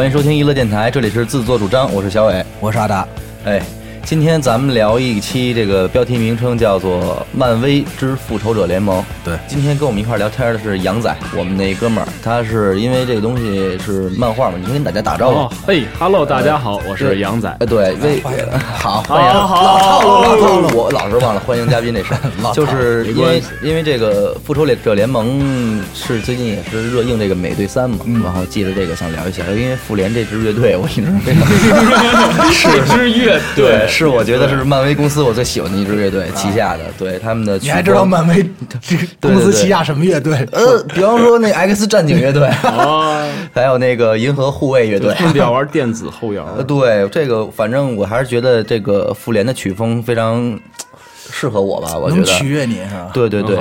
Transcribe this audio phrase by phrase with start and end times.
[0.00, 3.06] 欢迎收听娱乐电台，这里是自作主张，我是小伟，我是阿达。
[3.44, 3.60] 哎，
[4.04, 9.00] 今天咱们聊一期，这个标题名称叫做《漫威之复仇者联盟》。
[9.24, 15.38] 对，今天跟我们一块聊天的是杨仔，我们那哥们儿，他是因为这个东西是漫画嘛，你先跟大家打招呼。
[15.38, 17.48] 哦，嘿，Hello，大家好，我是杨仔。
[17.60, 18.20] 哎，对，为
[18.74, 22.20] 好欢迎，好好老套路，好老套路，我老是忘了欢迎嘉宾这事儿，
[22.52, 31.46] 就是因为因为这个复仇者联盟是最近也是热映这个美队三嘛，然后借着这个想聊一下，因为复联这支乐队我一直非常
[32.50, 37.58] 这支乐对，是我觉得是漫威公司我最喜欢的一支乐队旗下的，对他们的。
[37.58, 38.42] 你还知道漫威
[39.20, 40.46] 公司旗下什么乐队？
[40.52, 45.14] 呃，比方说那 X 战警乐队，啊，还有那个银河护卫乐队。
[45.18, 46.44] 他们比较玩电子后摇。
[46.56, 50.58] 呃，对这个，反正我还是觉得这个复联的曲风非常
[51.30, 52.22] 适合我吧，我觉得。
[52.22, 53.10] 能取悦你是吧？
[53.12, 53.58] 对对对。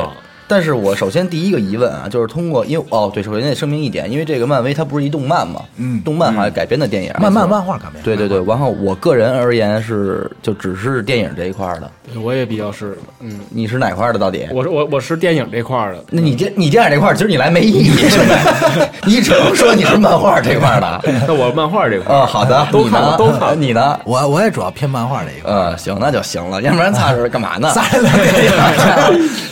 [0.50, 8.04] 但是我首先第一个疑问啊，就是通过，因为哦，对，首先得声明一点，因为这个漫威它不是一动漫嘛，嗯动漫好像改编的电影，漫漫漫画改编。
[8.04, 14.48] 对对对，然后我个人而言是就只是电影这一块儿的，我也比较是，嗯，你是哪块儿的到底？
[14.52, 16.04] 我是我我是电影这块儿的。
[16.10, 18.90] 那你电你电影这块儿，其实你来没意义，是吧？
[19.06, 21.02] 你只能说你是漫画这块的。
[21.28, 24.00] 那我漫画这块儿哦，好的，都看都看了你呢？
[24.04, 25.52] 我我也主要偏漫画这一块。
[25.52, 27.72] 呃，行，那就行了，要不然擦是干嘛呢？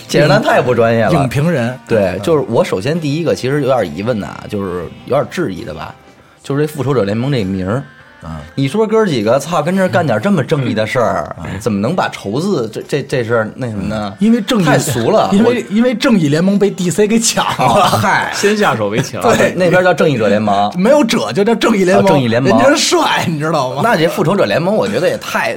[0.08, 1.12] 简直咱太不专业了。
[1.12, 5.94] 影评人，对，就是我首先第一个其实有点疑问呐，就是有点质疑的吧，
[6.42, 7.84] 就是这复仇者联盟这名儿。
[8.24, 14.12] 嗯，你说哥几个操，跟这儿干点这么正义的事儿，怎么能把仇字这这这事儿那什么呢？
[14.20, 19.22] 因为正义太俗了，因为因为正义联盟被 DC 给抢了，嗨， 先下手为强。
[19.38, 22.06] 对那边叫正义者联盟，没有者就叫正义联盟。
[22.06, 23.82] 啊正义联盟人家帅，你知道吗？
[23.84, 25.56] 那这复仇者联盟，我觉得也太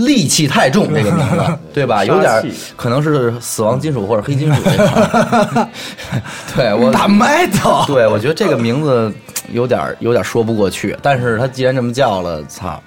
[0.00, 2.04] 戾气太重， 这个名字， 对吧？
[2.04, 2.30] 有点
[2.76, 5.68] 可能是死亡金属或者黑金属这块儿。
[6.54, 7.84] 对我大麦头。
[7.86, 9.12] 对，我觉得这个名字
[9.52, 10.96] 有点有点说不过去。
[11.02, 12.82] 但是他既然这么叫了，操！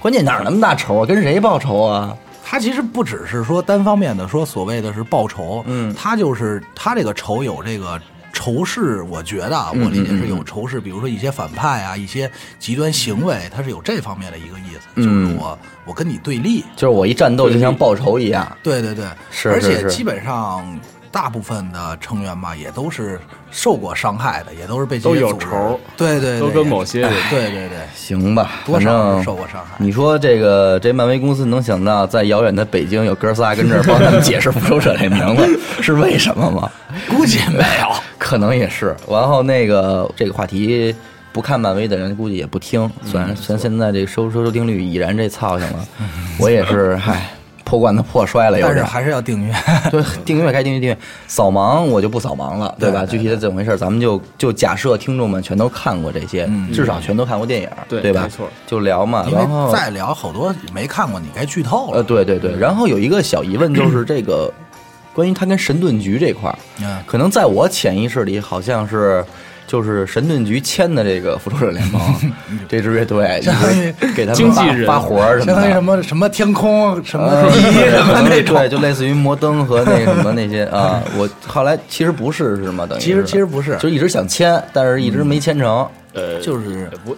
[0.00, 1.06] 关键哪儿那么大仇啊？
[1.06, 2.16] 跟谁报仇啊？
[2.48, 8.00] 他其实不只是说单方面的说所谓的是报仇，嗯他就是他这个仇有这个
[8.36, 18.54] 仇视，我觉得啊，嗯我理解是有仇视，比如说一些反派啊，一些极端行为，它是有这方面的一个意思，就是嗯我我跟你对立，就是我一战斗就像报仇一样。
[18.62, 20.78] 对对对，是而且基本上
[21.16, 23.18] 大部分的成员吧，也都是
[23.50, 29.74] 受过伤害的，也都是被这都有仇对对对，都跟某些人对对对，行吧，反多少正受过伤害。
[29.78, 36.70] 你说这个这漫威公司能想到在遥远的北京有哥仨跟这儿帮他们解释复仇者这名字 是为什么吗？
[37.08, 37.88] 估计没有。
[38.18, 38.94] 可能也是。
[39.08, 40.94] 然后那个这个话题，
[41.32, 42.90] 不看漫威的人估计也不听。
[43.04, 45.88] 虽然虽然现在这个收收收听率已然这操性了，
[46.38, 47.30] 我也是嗨
[47.66, 48.76] 破罐子破摔了，有点。
[48.76, 49.52] 但是还是要订阅，
[49.90, 50.96] 对，订阅该订阅订阅，
[51.26, 53.00] 扫盲我就不扫盲了，对吧？
[53.00, 58.22] 对对具体的怎么回事，咱们就就假设听众们全都看过这些，至少全都看过电影，对吧？
[58.22, 59.24] 没错，就聊嘛。
[59.26, 61.96] 因然后为再聊好多没看过，你该剧透了。
[61.96, 64.48] 呃，对对对，然后有一个小疑问就是这个
[65.12, 69.24] 关于他跟神盾局这块儿，嗯可能在我潜意识里好像是。
[69.66, 72.00] 就是神盾局签的这个复仇者联盟
[72.68, 78.56] 这支乐队，相当于给他们发经纪人发活儿什么的，相当于什么什么天空什么呃第一什么那种。
[78.56, 81.02] 对，就类似于摩登和那什么那些啊。
[81.18, 82.86] 我后来其实不是是吗？
[82.86, 85.88] 等于其实其实不是就一直想签，但是一直没签成。
[86.14, 87.16] 呃，就是不，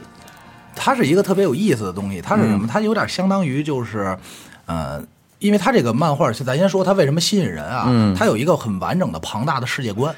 [0.74, 2.66] 它是一个特别有意思的东西，它是什么？
[2.66, 4.16] 它有点相当于就是，
[4.66, 5.00] 呃，
[5.38, 7.84] 因为它这个漫画，咱先说它为什么吸引人啊？
[7.88, 10.12] 嗯它有一个很完整的庞大的世界观。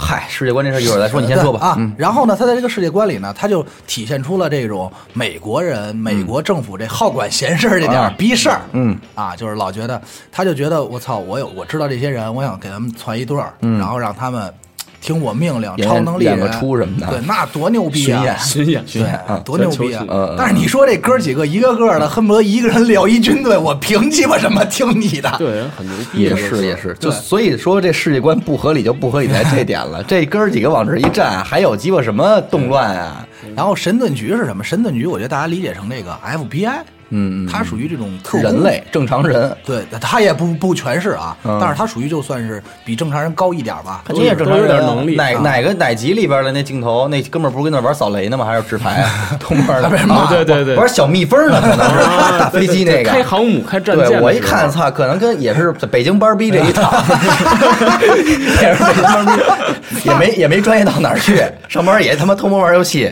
[0.00, 1.60] 嗨，世界观这事儿一会儿再说，你先说吧。
[1.66, 1.74] 啊。
[1.78, 8.62] 嗯然后呢，他在这个世界观里呢，他就体现出了这种美国人、美国政府这好管闲事儿这点逼事儿。
[8.72, 10.00] 嗯啊，就是老觉得，
[10.32, 14.52] 他就觉得我操，我有我知道这些人，我想给他们攒一对儿，然后让他们
[15.00, 18.20] 听我命令，超能力人演个出什么的对，那多牛逼啊！
[18.20, 20.04] 巡演巡演巡演啊对，多牛逼啊
[20.36, 25.32] 但是你说这哥几个一个个的，恨不得一个人撂一军队，我凭鸡巴什么听你的？
[25.38, 26.20] 对，很牛逼。
[26.22, 30.02] 也是也是，就所以说这世界观不合理就不合理在这点了。
[30.04, 33.26] 这 哥几个往这一站，还有鸡巴什么动乱啊？
[33.56, 34.62] 然后神盾局是什么？
[34.62, 36.80] 神盾局，我觉得大家理解成这个 FBI，
[37.10, 41.58] 嗯，嗯它属于这种特人类正常人，对，他也不不全是啊，嗯。
[41.60, 44.02] 但是他属于就算是比正常人高一点吧。
[44.08, 45.40] 你也正常有点能力哪啊。
[45.42, 48.44] 哪个哪集里边的那镜头，那哥们儿不是跟那玩扫雷呢吗？
[48.44, 49.36] 还是纸牌啊？
[49.38, 49.90] 偷摸的，
[50.28, 50.76] 对对对。
[50.76, 53.10] 玩小蜜蜂呢，可能是打飞机那个。
[53.10, 56.90] 开航母、开战舰我一看，操，可能跟也是北京班儿逼这一套，
[58.62, 59.36] 也是北京班儿
[59.94, 63.10] 逼，也没也没专业到哪儿去，上班也他妈偷摸玩游戏，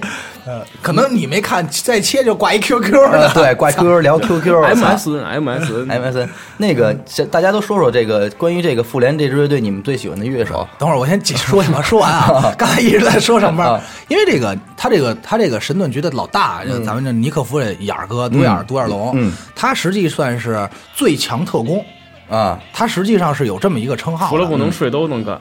[0.49, 3.35] 呃可能你没看，再切就挂一 QQ 呃的。
[3.35, 10.67] 对， 挂 QQ 聊 QQ，MSN，MSN，MSN 那个，这大家都说说这个关于这个复联这支乐队，你们最喜欢的乐手？
[10.79, 13.79] 等会儿我先解说什么，说完啊， 刚才一直在说上班啊，
[14.09, 21.85] 因为这个他这个他这个神盾局的老大，就咱们这尼克夫人眼儿哥独眼儿独眼龙嗯，他实际算是最强特工，
[22.31, 24.31] 啊，他实际上是有这么一个称号。
[24.31, 25.39] 除了不能睡都能干。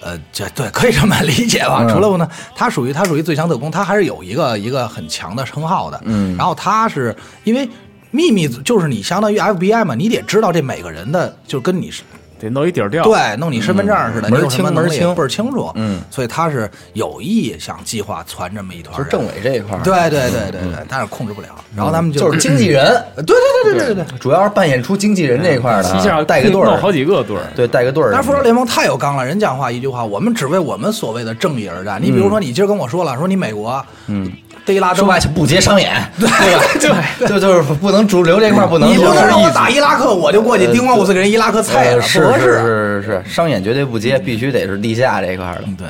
[0.00, 1.80] 呃，这对可以这么理解吧？
[1.82, 6.00] 嗯除了不能，他属于他属于最强特工，他还是有一个一个很强的称号的。
[6.04, 7.14] 嗯然后他是
[7.44, 7.68] 因为
[8.10, 12.02] 秘密就是你相当于 FBI 嘛，你得知道这每个人的，就是跟你是
[12.38, 13.04] 得弄一底儿掉。
[13.04, 15.70] 对弄你身份证似的，嗯门清门清倍儿清楚。
[15.74, 21.48] 嗯，所以他是有意想计划攒这么一团人，就是政委这一块儿，对对对对对，但是控制不了。
[21.76, 22.86] 然后他们就就是经纪人，
[23.16, 24.18] 对对对对对对对。
[24.18, 27.42] 主要是扮演出经纪人这一块儿的啊，一下带个队儿，弄好几个队儿。
[27.54, 28.10] 对，带个队儿。
[28.12, 32.00] 但是复仇联盟太有刚了，人讲话一句话，我们只为我们所谓的正义而战。
[32.02, 34.30] 你比如说，你今儿跟我说了，说你美国，嗯，
[34.68, 36.36] 逮拉登说白就不接商演，对吧？
[37.18, 42.44] 对，就就是不能主流这块儿不能，你不就是能让我打伊拉克，我就过去叮咣五四给人伊拉克菜了，呃是是不合适。
[42.44, 45.62] 是是是，商演绝对不接，必须得是地下这一块儿的。
[45.66, 45.86] 嗯，对，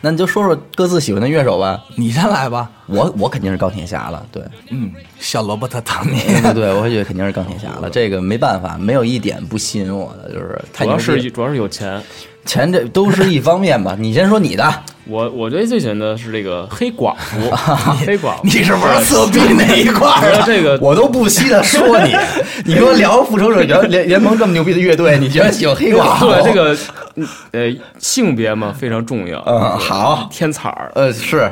[0.00, 1.80] 那你就说说各自喜欢的乐手吧。
[1.94, 2.68] 你先来吧。
[2.86, 6.20] 我我肯定是钢铁侠了，对，嗯，小罗伯特·唐尼。
[6.52, 7.88] 对我觉得肯定是钢铁侠了。
[7.88, 12.02] 这个没办法，没有一点不吸引我的，就是太主要是主要是有钱。
[12.44, 13.96] 钱这都是一方面吧。
[13.98, 14.72] 你先说你的，
[15.06, 17.50] 我我觉得最喜欢的是这个黑寡妇，
[18.06, 18.40] 黑寡妇。
[18.42, 20.42] 你是玩色逼那一块儿的？
[20.44, 22.14] 这个我都不惜的说你，
[22.64, 26.30] 你说聊复仇者联联联盟这么牛逼的乐队，你居然喜欢黑寡妇？
[26.30, 26.76] 对这个
[27.16, 29.40] 嗯呃性别嘛非常重要。
[29.46, 30.90] 嗯好天才儿。
[30.94, 31.50] 呃是，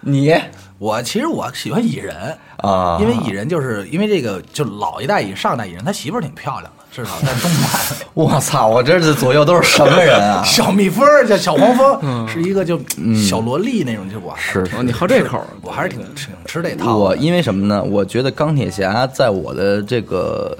[0.00, 0.34] 你
[0.78, 7.70] 我其实我喜欢蚁人，啊，因为蚁人就是因为这个，就老一代蚁上一代蚁人，他媳妇儿挺漂亮的，至少 在动漫。
[8.14, 10.42] 我操，我这是左右都是什么人啊？
[10.46, 12.80] 小蜜蜂儿叫小黄蜂，是一个就
[13.14, 16.96] 小萝莉那种，就我是哦，你好这口儿，我还是挺挺吃这套。
[16.96, 17.82] 我因为什么呢？
[17.82, 20.56] 我觉得钢铁侠在我的这个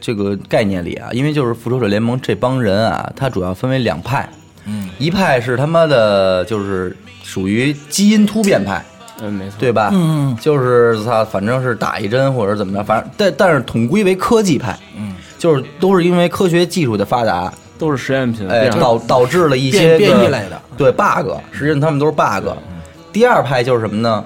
[0.00, 4.28] 这个概念里啊，因为就是复仇者联盟这帮人啊，他主要分为两派，
[4.66, 8.84] 嗯，一派是他妈的，就是属于基因突变派，
[9.20, 9.56] 嗯，没错。
[9.58, 9.90] 对吧？
[9.92, 15.11] 嗯，就是他反正是打一针或者怎么着，反正但但是统归为科技派，嗯，
[15.42, 18.48] 就是都是因为科学技术的发达，都是实验品。
[18.48, 22.48] 哎，导导致了一些变异类的对 bug，实际上他们都是 bug。
[23.12, 24.24] 第二派就是什么呢？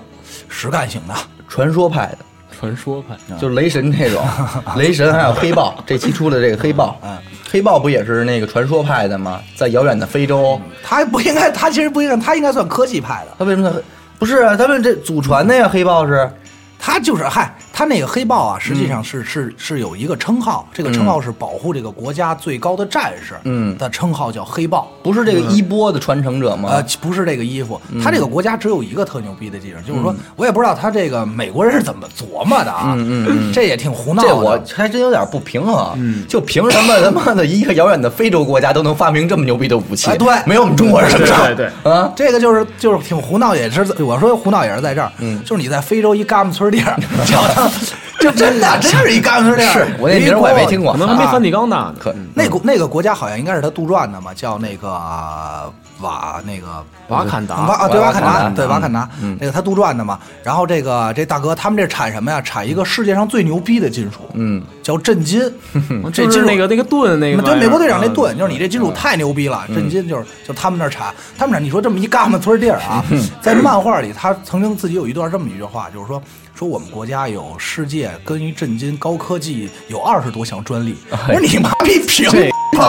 [0.50, 1.14] 实干型的，
[1.48, 2.18] 传说派的。
[2.60, 3.16] 传说派。
[3.40, 4.22] 就是雷神这种，
[4.76, 7.16] 雷神还有黑豹， 这期出的这个黑豹，嗯，
[7.50, 9.40] 黑豹不也是那个传说派的吗？
[9.56, 13.34] 在遥远的非洲，他不应该，他其实不应该，他应该算科技派的。
[13.38, 13.78] 他为什么他
[14.18, 14.54] 不是啊？
[14.54, 16.30] 他们这祖传的呀，黑豹是
[16.78, 23.76] 他就是嗨，他那个黑豹啊，实际上是、是是有一个称号，这个称号是保护这个国家最高的战士，嗯。
[23.76, 24.90] 的称号叫黑豹。
[25.02, 26.70] 不是这个衣钵的传承者吗？
[26.72, 33.52] 呃，不是这个衣服，他这个国家只有一个特牛逼的技能，就是说我也不知道他这个美国人是怎么琢磨的啊，嗯嗯嗯。
[33.52, 34.28] 这也挺胡闹的。
[34.30, 40.10] 这我还真有点不平衡，就凭什么他妈的一个遥远的非洲国家都能发明这么牛逼的武器？
[40.10, 40.34] 哎对。
[40.46, 41.54] 没有我们中国人什么事儿。
[41.54, 42.10] 对对啊？
[42.16, 45.44] 这个就是就是挺胡闹，也是我说胡闹也是在这儿，嗯。
[45.44, 46.96] 就是你在非洲一嘎巴村地儿，
[47.68, 51.94] 叫他，就真的真是一钢丝链，是我那名儿我也没听过可能还没梵蒂冈大呢。
[51.98, 60.18] 可那国那个国家好像应该是他杜撰的嘛，叫那个瓦那个瓦坎达瓦啊，对瓦坎达，对瓦坎达，嗯那个他杜撰的嘛。
[60.42, 62.40] 然后这个这大哥他们这产什么呀？
[62.42, 65.40] 产一个世界上最牛逼的金属，嗯，叫震金。
[66.12, 67.42] 这金属那个那个盾那个。
[67.42, 73.04] 对美国队长那嗯盾，就是你这金属太牛逼了，震金就是就他们那儿产，他们那你说这么一嘎巴村地儿啊，
[73.40, 76.22] 在漫画里他曾经自己有一段这么一句话，就是说
[76.54, 82.28] 说我们国家有世界关于震金高科技有二十多项专利，我说你妈逼凭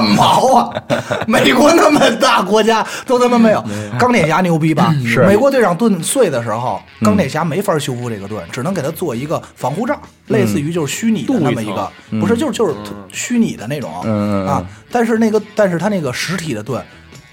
[0.02, 0.70] 什毛啊？
[1.28, 3.64] 美国那么大国家都他妈没有，
[4.00, 4.94] 钢铁侠牛逼吧？
[5.06, 11.90] 是美国队长盾碎的时候，钢铁侠没法修复这个盾，只能给他做一个防护罩，类似于就是虚拟的那么一个，
[12.20, 12.74] 不是就是就是
[13.12, 13.92] 虚拟的那种
[14.48, 14.64] 啊。
[14.92, 16.82] 但是那个，但是他那个实体的盾，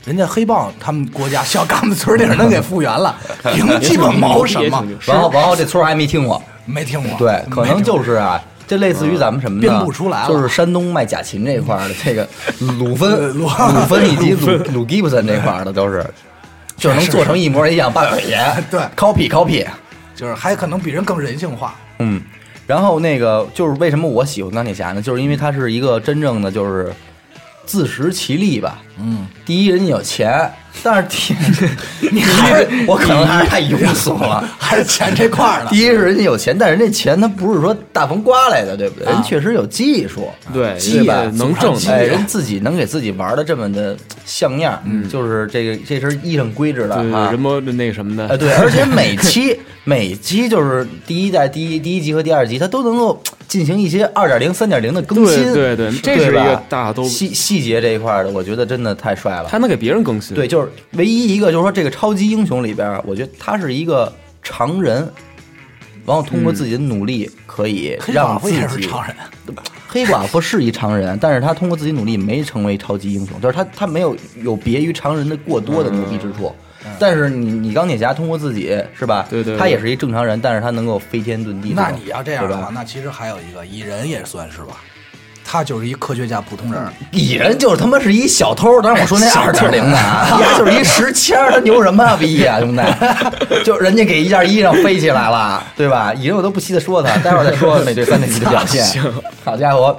[0.05, 3.15] 人家黑豹他们国家小嘎子村地儿能给复原了，
[3.55, 4.85] 凭鸡巴毛什么？
[5.07, 7.17] 然后然后这村儿还没听过，没听过。
[7.19, 8.41] 对，可能就是啊。
[8.67, 9.69] 这类似于咱们什么呢？
[9.69, 10.29] 编不出来了。
[10.29, 12.27] 就是山东卖假琴这块儿的，这个
[12.79, 14.11] 鲁芬、鲁鲁芬。
[14.11, 16.05] 以及鲁鲁吉布森这块儿的都是，
[16.77, 19.67] 就能做成一模一样，八百块钱， 对，copy copy，
[20.15, 21.75] 就是还可能比人更人性化。
[21.99, 22.21] 嗯。
[22.67, 25.03] 然后那个就是为什么我喜欢钢铁侠呢？
[25.03, 26.91] 就是因为他是一个真正的就是
[27.67, 30.51] 自食其力吧，嗯，第一人家有钱，
[30.83, 31.35] 但是第
[32.11, 34.45] 你还是我可能还是太庸俗了。
[34.59, 35.71] 还是钱这块儿呢。
[35.71, 39.13] 第一是人家有钱，但是人家钱他不是说大风刮来的，对不对？
[39.13, 41.31] 人确实有技术，对，对吧？
[41.35, 59.49] 能挣哎，人自己能给自己玩的这么的像样，就是这个这身衣裳规制的啊，人模那什么的，哎，对，而且每期 每期就是第一代第一第一集和第二集，它都能够进行一些二点零、三点零的更新，对对，这是一个大都细细节这一块的，我觉得真的太帅了。
[59.51, 65.09] 他能给别人更新，对，就是唯一一个就是说这个超级英雄里边，我觉得他是一个常人。
[66.07, 68.59] 然后通过自己的努力，可以让自己。
[68.59, 69.17] 黑寡妇也是常人，
[69.89, 76.55] 黑寡妇是一常人，但是他通过自己努力没成为超级英雄，就是他他没有有别于常人的过多的牛逼之处。
[76.99, 79.27] 但是你你钢铁侠通过自己是吧？
[79.31, 81.73] 对对，他也是一正常人，但是他能够飞天遁地。
[81.75, 84.83] 那你要这样的话，那其实还有一个蚁人也算是吧。
[85.55, 86.83] 他就是一科学家，普通人。
[87.13, 92.83] 蚁人就是他妈是一小偷，当然我说那二点零的，他 就是一石签他牛什么逼呀，兄弟！
[93.63, 96.13] 就人家给一件衣裳飞起来了，对吧？
[96.13, 98.85] 蚁人我都不稀得说他， 待会儿再说美队三点零的表现。
[99.45, 99.97] 好家伙，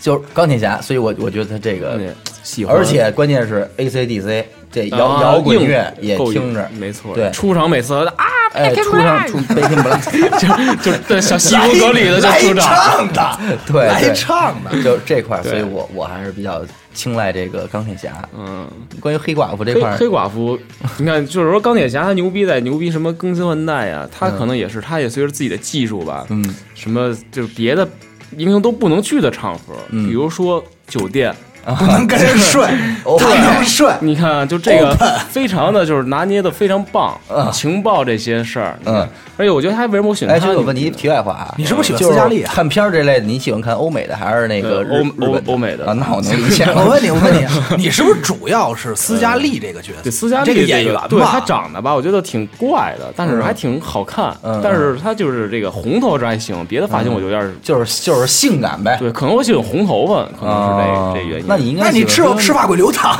[0.00, 1.96] 就是钢铁侠，所以我我觉得他这个
[2.42, 8.24] 喜欢，而且关键是 A C D C 这摇摇滚乐也听着，没错，对，出场每次啊。
[8.54, 9.38] 哎，出场出
[10.38, 13.12] 就就对小西服革履的就出场。
[13.12, 18.12] 的， 对，来唱的，就这块，所以我我还是比较青睐这个钢铁侠。
[18.36, 18.66] 嗯，
[19.00, 20.58] 关于黑寡妇这块，黑寡妇，
[20.98, 27.88] 你看，就是说钢铁侠他牛逼在牛逼什么更新换代呀，他可能也是他也随着自己的技术吧，嗯，什么就是别的
[28.36, 31.34] 英雄都不能去的场合，比如说酒店。
[31.78, 32.66] 不能跟人睡，
[33.18, 33.90] 他能睡。
[34.00, 34.94] 你看，就这个
[35.30, 37.18] 非常的就是拿捏的非常棒。
[37.52, 39.06] 情报这些事儿，嗯，
[39.36, 40.34] 而且我觉得他为什么我选他？
[40.34, 42.42] 哎，有问题，题外话，你是不是喜欢斯嘉丽？
[42.42, 45.86] 看片儿这类的，你喜欢看欧美的还是那个欧欧欧美的？
[45.86, 46.64] 啊，那我能理解。
[46.74, 50.02] 我问你，我问你，你是不是主要是斯嘉丽这个角色？
[50.02, 54.34] 对，斯嘉丽这个演员吧，对他长得吧，我觉得挺怪的，但是还挺好看。
[54.62, 58.96] 但是他就是这个红头这还行，别的发型我就有点就是就是性感呗。
[58.98, 61.53] 对，可能我喜欢红头发，可能是这这原因。
[61.56, 62.22] 那你应该，那你吃。
[62.38, 63.16] 赤发鬼流淌，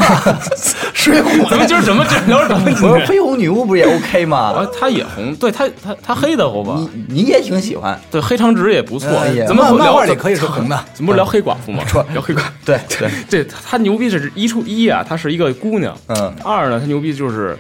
[0.93, 2.64] 水浒咱们今儿怎么聊什么？
[2.67, 4.38] 我说绯红女巫不是也 OK 吗？
[4.38, 6.75] 啊，她也红，对她她她黑的红吧？
[6.76, 9.09] 你你也挺喜欢，对黑长直也不错。
[9.47, 10.85] 怎么漫画里可以是红的？
[10.93, 11.85] 怎么不聊黑寡妇吗？
[12.12, 12.45] 聊黑寡妇。
[12.64, 15.97] 对对对，她牛逼是一出一啊，她是一个姑娘。
[16.09, 16.35] 嗯。
[16.43, 17.57] 二呢，她牛逼就是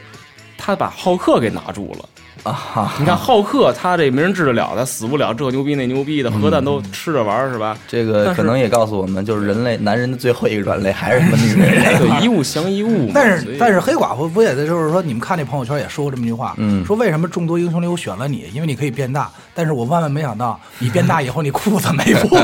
[0.58, 2.04] 她把浩克给拿住了。
[2.44, 2.94] 啊！
[2.98, 7.76] 你看浩克，他这没人治得了，他死不了，这牛逼那牛逼的，核弹都吃着玩是吧？
[7.88, 11.82] 这个可能也告诉我们，就是人类男人的最后一个软肋还是什么女人？
[11.98, 13.10] 对，一物降一物。
[13.14, 18.44] 但是但是黑寡妇不也得就是说，你们看那朋友圈也说过这么一句话，嗯，说为什么众多英雄里我选了你？
[18.52, 19.30] 因为你可以变大。
[19.56, 22.38] 但是我万万没想到，你变大以后你裤子没破，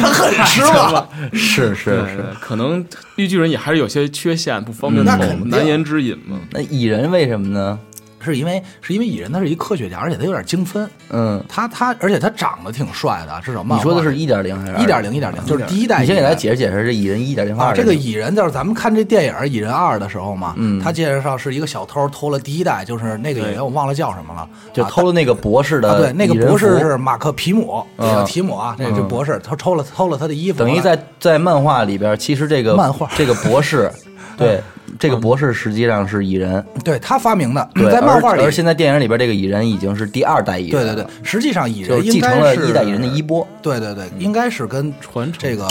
[0.00, 1.06] 他很失望。
[1.32, 2.84] 是是是，可能
[3.16, 6.38] 绿巨人也还是有些缺陷，不方便透，难言之隐嘛。
[6.50, 7.78] 那蚁人为什么呢？
[8.22, 10.88] 是因为是因为蚁人他是一科学家，而且他有点精分。
[11.10, 13.62] 嗯，他他而且他长得挺帅的，至少。
[13.62, 15.12] 你说的是一点零还是一点零？
[15.14, 16.00] 一点零就是第一代。
[16.00, 17.74] 你先给大家解释解释这蚁人一点零二。
[17.74, 25.98] 这个蚁人就是咱们看这电影《蚁人二》的时候嘛，嗯，他介绍是一个小偷偷了第一代，就是那个演员我忘了叫什么了，就偷了那个博士的。
[25.98, 30.58] 对，那个博士是马克皮姆，叫提姆啊，这这博士他偷了偷了他的衣服。
[30.58, 33.90] 等于在在漫画里边，其实这个漫画这个博士。
[34.34, 34.62] 对，
[34.98, 37.68] 这个博士实际上是蚁人，对他发明的。
[37.74, 40.70] 对，在漫画里，而现在电影里边这个蚁人已经是第二代蚁人。
[40.70, 43.46] 对对对，实际上蚁人继承了一代蚁人的衣钵。
[43.60, 45.66] 对对对，应该是跟传承这个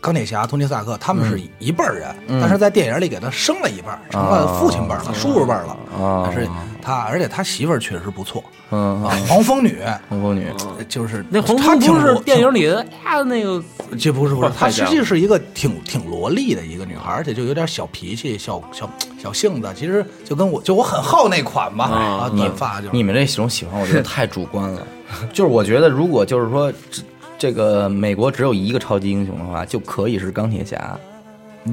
[0.00, 5.76] 钢铁侠、托尼·斯塔克他们是一辈儿人，但是在电影里给他升了一辈儿，成了父亲辈儿了、叔叔辈儿了。
[6.24, 6.48] 但是
[6.80, 8.42] 他，而且他媳妇儿确实不错。
[8.72, 10.46] 嗯啊，黄蜂女，黄蜂女
[10.88, 13.62] 就是那黄蜂女是电影里的呀，那个
[13.98, 18.88] 这不是不是，她实际是一个挺挺萝莉的一个女孩，而且就有点小脾气、小小
[19.20, 19.68] 小性子。
[19.76, 24.86] 其实就跟我就我很好那款吧啊，短发就你们这种喜欢，我觉得太主观了。
[25.34, 27.02] 就是我觉得，如果就是说这
[27.40, 30.96] 这个美国只有一个超级英雄的话，就可以是钢铁侠。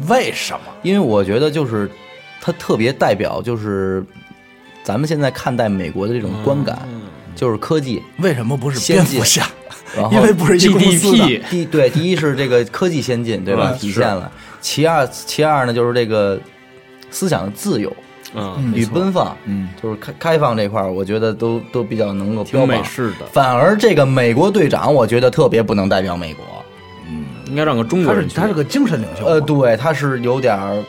[0.07, 0.59] 为什么？
[0.81, 1.87] 因为我觉得就是
[2.41, 4.03] 他特别代表就是。
[4.83, 6.87] 咱们现在看待美国的这种观感，
[7.35, 9.21] 就是科技为什么不是先进？
[10.13, 11.41] 因为不是 GDP。
[11.49, 13.73] 第对，第一是这个科技先进，对吧？
[13.77, 14.31] 体现了。
[14.61, 16.39] 其二，其二呢，就是这个
[17.11, 17.93] 思想的自由，
[18.35, 23.25] 嗯，与奔放，嗯，就是开开放这块儿，我觉得都都比较能够挺美式的。
[23.31, 26.45] 反而这个美国队长，我觉得特别不能代表美国，
[27.09, 28.35] 嗯，应该让个中国人去。
[28.35, 30.83] 他是个精神领袖，呃，对，他是有点儿。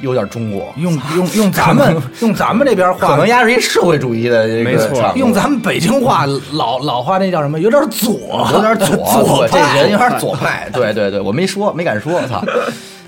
[0.00, 5.12] 有点中国，用用 用咱们用咱们这边话，可能压是一社会主义的，没错。
[5.16, 7.58] 用咱们北京话老 老话，那叫什么？
[7.58, 10.70] 有点左，有点左，左这人有点左派。
[10.72, 12.40] 对对对，我没说，没敢说，我操。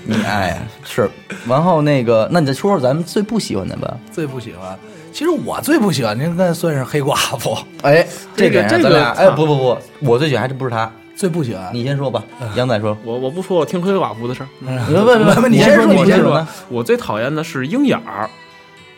[0.03, 1.09] 你哎是，
[1.47, 3.97] 然后那个，那你再说说咱们最不喜欢的吧？
[4.11, 4.77] 最不喜欢，
[5.13, 8.05] 其实我最不喜欢应该算是黑寡妇，哎，
[8.35, 11.69] 这个这个咱俩，哎，不不不，我最喜欢还真不是他，最不喜欢。
[11.73, 12.23] 你先说吧，
[12.55, 12.97] 杨仔说。
[13.03, 14.47] 我我不说，我听黑寡妇的事儿。
[14.87, 16.47] 不不不，不你先先说你先说你先说。
[16.69, 18.29] 我最讨厌的是鹰眼儿，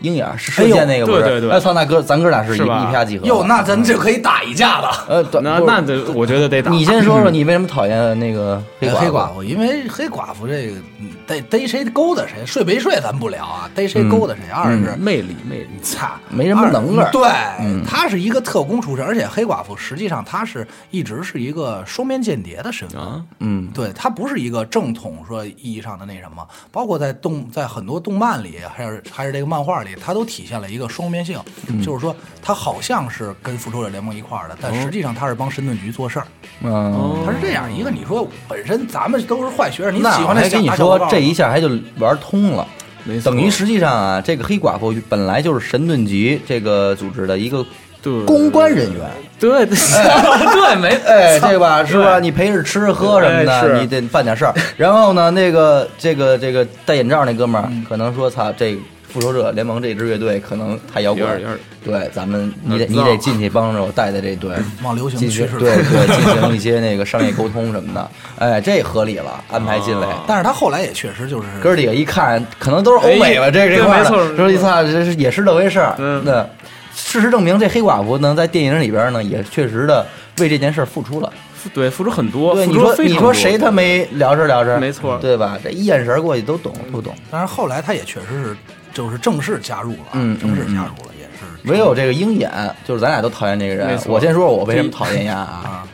[0.03, 1.17] 鹰眼是射箭那个不是？
[1.17, 3.25] 哎呦对对对哎操，那哥咱哥俩是一一啪即合。
[3.25, 4.91] 哟，那咱就可以打一架了。
[5.09, 6.71] 呃，那那得我觉得得打。
[6.71, 8.97] 你先说说你为什么讨厌那个黑寡妇？
[8.99, 14.43] 黑寡妇，因为黑寡妇这个嗯逮逮谁勾搭谁，睡没睡咱不聊啊，逮谁勾搭谁。
[14.53, 17.29] 二是魅力魅力，操，没什么能耐二对，
[17.87, 23.01] 他是一个特工出身，而且黑寡妇实际上他是一直是一个双面间谍的身份。
[23.01, 36.27] 啊，嗯，对他不是一个正统说意义上的那什么，包括在动在很多动漫里，还是还是这个漫画里，它都体现了一个双面性，嗯就是说他好像是跟复仇者联盟一块儿的，但实际上他是帮神盾局做事儿，
[36.61, 37.89] 嗯，他是这样一个。
[37.89, 41.69] 你说本身咱们都是坏学生，你喜欢那跟你说这一下还就
[41.99, 42.67] 玩通了。
[43.23, 47.65] 等于实际上啊，这个黑寡妇本来就是神盾局这个组织的一个
[48.25, 49.01] 公关人员，
[49.39, 52.19] 对对 对，没哎，这个吧是吧？
[52.19, 54.53] 你陪着吃喝什么哎的，是你得办点事儿。
[54.77, 61.25] 然后呢，那个这个这个戴眼罩那哥们儿嗯可能说：“操，这复仇者联盟这支乐队可能太摇滚
[61.83, 68.09] 对，咱们你得你得进去帮着我带带这队，往流行进趋势行对对进行一些那个商业沟通什么的。
[68.39, 70.07] 哎，这合理了，安排进来。
[70.07, 75.95] 啊但是他后来也确实就是哥儿几个一看，可能都是欧美吧，哎这这块儿的对没错说一操，这是也是这回事儿。
[75.97, 76.47] 嗯那
[76.95, 80.05] 事实证明，这黑寡妇呢，在电影里边呢，也确实的
[80.39, 81.31] 为这件事儿付出了。
[81.73, 84.77] 对付出很多，对，你说你说谁他没聊着聊着？
[84.79, 85.57] 没错对吧？
[85.63, 87.13] 这一眼神过去都懂，都懂。
[87.31, 88.57] 但是后来他也确实是
[88.93, 92.51] 就是正式加入了，嗯正式加入了，也是唯有这个鹰眼，
[92.85, 95.63] 就是咱俩都讨厌这个人我先说说我为什么讨厌呀啊？
[95.65, 95.87] 啊，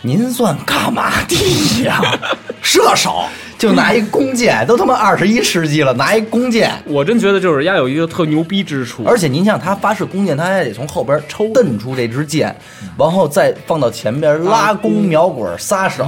[0.00, 2.00] 您算干嘛的呀？
[2.62, 3.24] 射手。
[3.62, 6.72] 就拿一弓箭，都他妈二十一世纪了，拿一弓箭。
[6.84, 12.52] 我真觉得就是丫有一个特牛逼之处，而且您像他发射弓箭，他还得从后边抽蹬出这支箭，
[12.98, 16.04] 然后再放到前边拉弓瞄准撒手，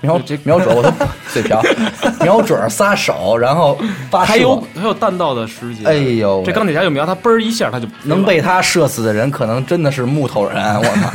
[0.00, 0.92] 瞄瞄准我都
[1.32, 1.60] 嘴瓢，
[2.22, 3.76] 瞄准撒手，然后
[4.08, 4.30] 发射。
[4.30, 6.44] 还有还有弹道的时间，哎呦。
[6.46, 11.10] 这钢铁侠就瞄他嘣儿一下他就能被他射死的人，可能真的是木头人，我操，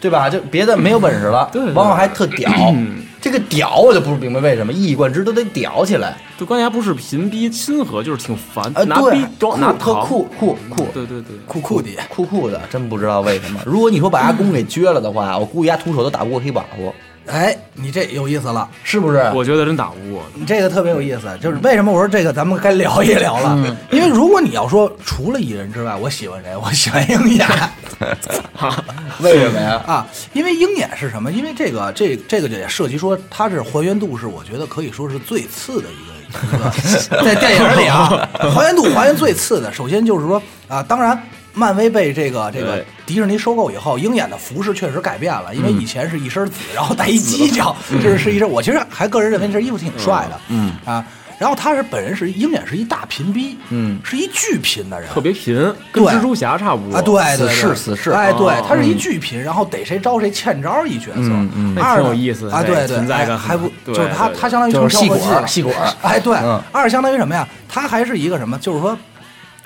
[0.00, 0.30] 对吧？
[0.30, 2.50] 就别的没有本事了，对对往往还特屌。
[3.20, 6.16] 这个屌我就不明白为什么一以贯之都得屌起来。
[6.38, 10.86] 就关键还不是贫逼亲和，就是挺烦，呃，拿对逼，装拿糖，特酷酷酷。
[10.94, 13.60] 对对对，酷酷的，酷酷的，真不知道为什么。
[13.66, 16.94] 如果你说把阿公给撅了的话，我估计他徒手都打不过黑寡妇，
[17.30, 19.18] 哎，你这有意思了，是不是？
[19.34, 23.54] 我觉得真打不过，你这个特别有意思，就是为什么我说这个咱们该聊一聊了？
[23.56, 26.56] 嗯因为如果你要说除了蚁人之外，我喜欢谁？
[26.56, 27.46] 我喜欢鹰眼
[29.20, 29.82] 为什么呀？
[29.86, 31.30] 啊，因为鹰眼是什么？
[31.30, 36.10] 因为这个这这个也涉及说它是还原度是我觉得可以说是最次的一个。
[36.30, 41.20] 一个 在电影里啊，还原度还原最次的，首先就是说啊，当然，
[41.52, 48.48] 漫威被这个这个迪士尼收购以后，鹰眼的服饰确实改变了，因为以前是一身紫，然后带一犄角， 这是是一身。
[48.48, 50.72] 我其实还个人认为这身衣服挺帅的，嗯。
[50.84, 51.04] 啊，
[51.38, 53.98] 然后他是本人是鹰眼是一大贫逼，嗯。
[54.04, 55.56] 是一巨贫的人，特别贫，
[55.90, 56.12] 跟对。
[56.14, 56.96] 蜘蛛侠差不多。
[56.96, 67.46] 啊，对对对，死哎，对哦，他是一巨贫，然后逮谁招谁，欠招一角色，嗯二有意思啊，对对，存在感哎还不就是他他相当于就是细跳过气了果儿细果儿哎，对嗯，二相当于什么呀？
[67.68, 68.56] 他还是一个什么？
[68.58, 68.96] 就是说，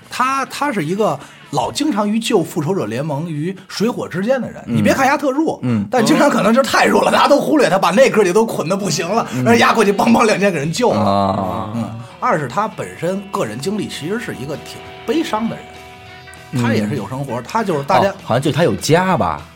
[0.08, 1.18] 他他是一个。
[1.54, 5.86] 老经常于救复仇者联盟于水火之间的人，你别看丫特弱，嗯。
[5.90, 11.00] 但经常可能就是太弱了，大家都忽略他，把那哥几个都捆的不行了，让丫过去梆梆两剑给人救了。
[11.00, 11.88] 啊，嗯，
[12.18, 19.53] 二是他本身个人经历其实是一个挺悲伤的人，他也是有生活，他就是大家、哦好像就他有家吧，对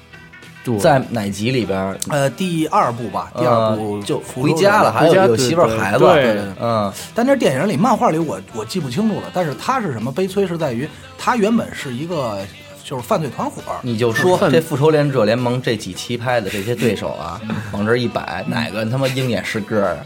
[0.77, 1.97] 在哪集里边？
[2.11, 6.25] 呃第二部吧，第二部呃就回家了，还有有媳妇儿孩子，对。
[6.25, 6.93] 对对嗯。
[7.15, 10.13] 但这电影里、漫画里我我记不清楚了，但是他是什么？
[10.13, 12.45] 悲催是在于他原本是一个
[12.89, 17.39] 就是犯罪团伙，你就说这复仇者联盟这几期拍的这些对手啊，
[17.71, 20.01] 往这儿一摆，哪个他妈鹰眼是个儿啊？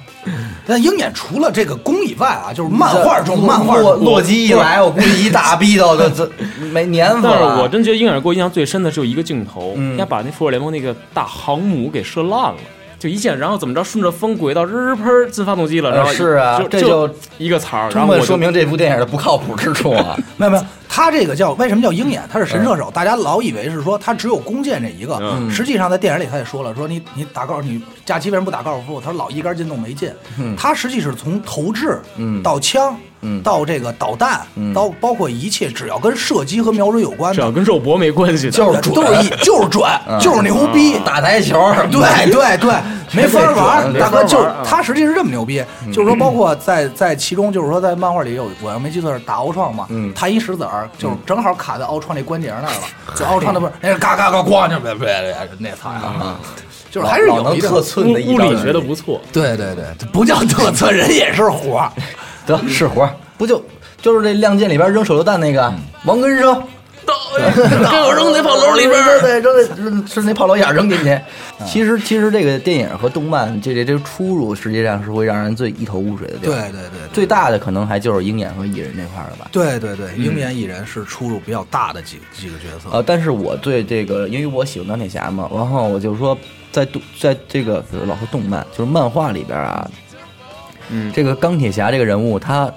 [0.67, 6.29] 但鹰眼除了这个功以外啊，就是漫画中漫画中洛洛基一来，我估计一大逼斗的这
[6.73, 7.63] 没 年份但是了。
[7.63, 12.57] 我真觉得鹰眼给我印象最深的只有一个镜头，嗯人家把那复仇联盟那个大航母给射烂了。
[13.03, 20.17] 就一箭，然后怎么着，顺着风轨道日日喷儿进发动机了，然后呃是啊就这就一个词儿，然充后说明这部电影的不靠谱之处啊！
[20.39, 22.23] 没有没有，他这个叫为什么叫鹰眼？
[22.31, 29.01] 他是神射手，大家老以为是说他只有弓箭这一个，嗯实际上在电影里他也说了，说你你打高你假期为什么不打高尔夫？
[29.01, 30.09] 他说老一杆进洞没进，
[30.57, 32.97] 他实际是从投掷嗯到枪
[33.43, 34.41] 到这个导弹，
[34.75, 39.89] 到包括一切只要跟射击和瞄准有关的，只要跟肉搏没关系的，就是都是一就是准，
[40.21, 42.75] 就是牛逼，打台球，对对对，
[43.15, 43.93] 没法玩。
[43.95, 56.37] 大哥就是他，实际是这么牛逼，就是说，包括在在其中，就是说，在漫画里有，我要没记错是打奥创嘛，弹一石子儿，就是正好卡在奥创那关节那儿了，就奥创那不是 那是嘎嘎嘎咣就别别别那操呀，
[56.91, 61.91] 就是还是有一特寸的物理学的不错，对对对，不叫特寸，人也是活，
[62.47, 63.65] 得是活，不就
[64.01, 65.73] 就是这《亮剑》里边扔手榴弹那个
[66.05, 66.63] 王根生。
[67.35, 71.19] 给我扔那炮楼里边儿，对，扔是那炮楼眼扔进去。
[71.67, 76.55] 其实，其实这个电影和动漫这这这出入，实际上是会让人最一头雾水的地方。
[76.55, 79.49] 对对对，最大的可能还就是鹰眼和蚁人这块了吧？
[79.51, 82.89] 对对对，鹰眼、蚁人是出入比较大的几几个角色。
[82.93, 86.37] 呃，但是我对这个，因为我喜欢钢铁侠嘛，然后我就说，
[86.71, 89.91] 在动在这个比如老说动漫，就是漫画里边啊，
[90.91, 92.73] 嗯，这个钢铁侠这个人物他。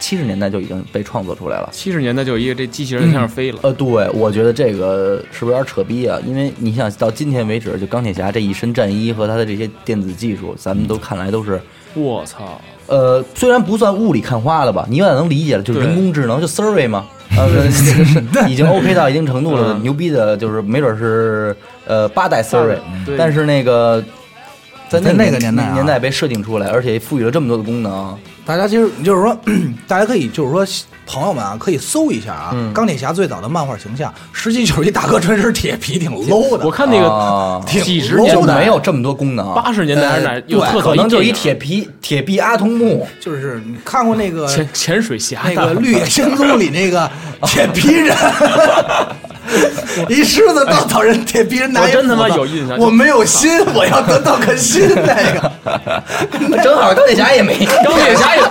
[0.00, 1.68] 七十年代就已经被创作出来了。
[1.70, 3.58] 七十年代就一个这机器人天上飞了。
[3.62, 6.18] 呃，对，我觉得这个是不是有点扯逼啊？
[6.26, 11.60] 因为你想到今天为止，就钢铁侠这一身战衣和他的这些电子技术，咱们都看来都是，
[11.94, 12.60] 我操！
[12.88, 17.64] 呃，虽然不算雾里看花了吧，你有点能理解了，就是人工智能，就 Siri 嘛，呃，
[18.50, 22.76] 已经 OK 到一定程度了，牛逼的，就是没准是呃八代 Siri，
[23.16, 24.02] 但是那个
[24.92, 28.14] 在那那个年代年代被设定出来，而且赋予了这么多的功能。
[28.44, 29.34] 大家其实就是说，
[29.88, 30.66] 大家可以就是说，
[31.06, 36.66] 朋友们啊，可以搜一下啊，钢铁侠最早的漫画形象，实际就是一大哥穿身铁皮，挺 low 的。
[36.66, 40.40] 我看那个几十年代没有这么多功能，八十年代还是哪？
[40.40, 43.06] 对，可能就是一铁皮铁臂阿童木。
[43.20, 47.08] 就是你看过那个潜潜水侠那个《绿野仙踪》里那个
[47.46, 48.14] 铁皮人。
[50.10, 54.88] 一狮子稻草人铁皮人拿一真他妈有印象，我没有心， 我要得到颗心。
[54.96, 58.42] 那个正好钢铁侠也没，钢铁侠也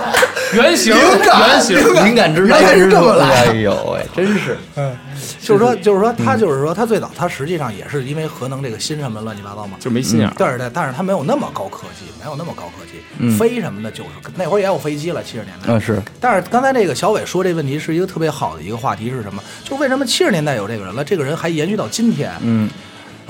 [0.52, 3.26] 原型，原型，灵感之原来是这么来。
[3.48, 4.96] 哎呦喂，真是，嗯。
[5.40, 10.28] 就是说，就是说，他就是说，他最早他实际上也是因为核能这个新什么乱七八糟嘛，就没心眼。
[10.36, 15.72] 对对，但是他没有那么高科技，没有那么高科技，飞什么的，就是那会儿也有飞机了，七十年代。
[15.72, 16.00] 嗯，是。
[16.20, 19.42] 但是刚才那个小伟说这问题是一个特别好的一个话题是什么？
[19.64, 22.32] 就为什么七十年代有这个人了，这个人还延续到今天？
[22.42, 22.68] 嗯。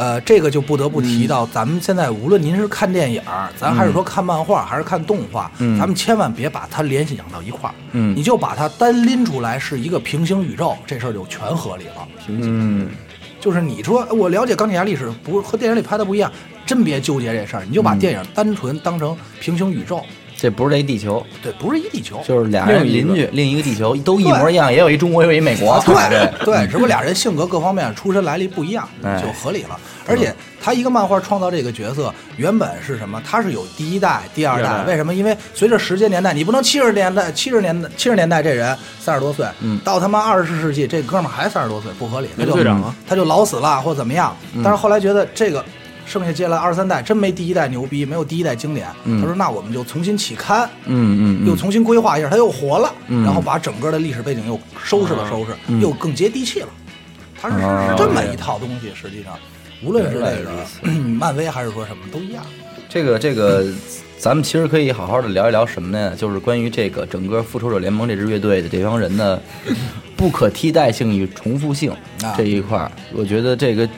[0.03, 3.23] 呃，这个就不得不提到，咱们现在无论您是看电影，
[3.57, 12.09] 咱还是说看漫画，还是看动画，咱们千万别把它联想到一块儿，你就把它单拎出来是一个平行宇宙，这事儿就全合理了。
[12.27, 12.89] 平行，
[13.39, 16.33] 就是你说我了解钢铁侠历史，不和电影里拍的不一样，
[16.67, 20.05] 真别纠结这事儿，你就把电影单纯当成平行宇宙。
[20.43, 28.89] 这不是这一地球，对，不是一地球，就是俩人邻居，另一个地球都一模一样，也有一中国，有一美国，对对，只不过俩人性格各方面、出身来历不一样，
[29.23, 29.79] 就合理了。
[30.05, 33.23] 而且他一个漫画创造这个角色，原本是什么？
[33.25, 35.15] 他是有第一代、第二代，为什么？
[35.15, 39.47] 因为随着时间年代，你不能七十年代、七十年代、七十年代这人三十多岁，
[39.85, 42.57] 到他妈二十世纪，这哥们儿还三十多岁，不合理，他就
[43.09, 44.37] 他就老死了或怎么样。
[44.65, 45.65] 但是后来觉得这个。
[46.05, 48.87] 剩下接下来二三代真没第一代牛逼，没有第一代经典。
[49.05, 56.69] 他说：“那我们就重新起刊，嗯嗯，又重新规划一下，他又活了，然后把整个的历史背景又收拾了收拾，又更接地气了。
[57.41, 58.93] 他是是这么一套东西。
[58.95, 59.35] 实际上，
[59.83, 62.45] 无论是这个 漫威还是说什么都一样。
[62.89, 63.65] 这个这个，
[64.19, 66.15] 咱们其实可以好好的聊一聊什么呢？
[66.17, 69.41] 就是关于这个整个复仇者联盟这支乐队的这帮人的
[70.17, 71.93] 不可替代性与重复性
[72.37, 73.89] 这一块儿，我觉得这个。”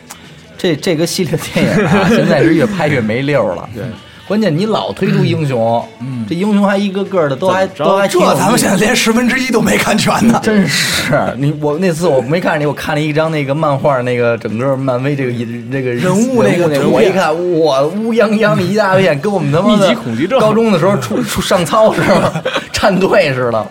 [0.56, 3.68] 这这个系列电影啊，现在是越拍越没溜了。
[3.74, 3.82] 对，
[4.26, 10.40] 关键你老推出英雄，嗯，这英雄还一个个的都还都还，这咱们现在连十分之一都没看全呢。
[10.42, 15.32] 真是你我那次我没看你，我看了一张那个漫画，那个整个漫威这个
[15.70, 17.28] 这个人物那个，我一看，
[17.60, 23.66] 哇，乌泱泱的一大片，跟我们他妈的恐惧症高中的时候出出上操似的，战队似的。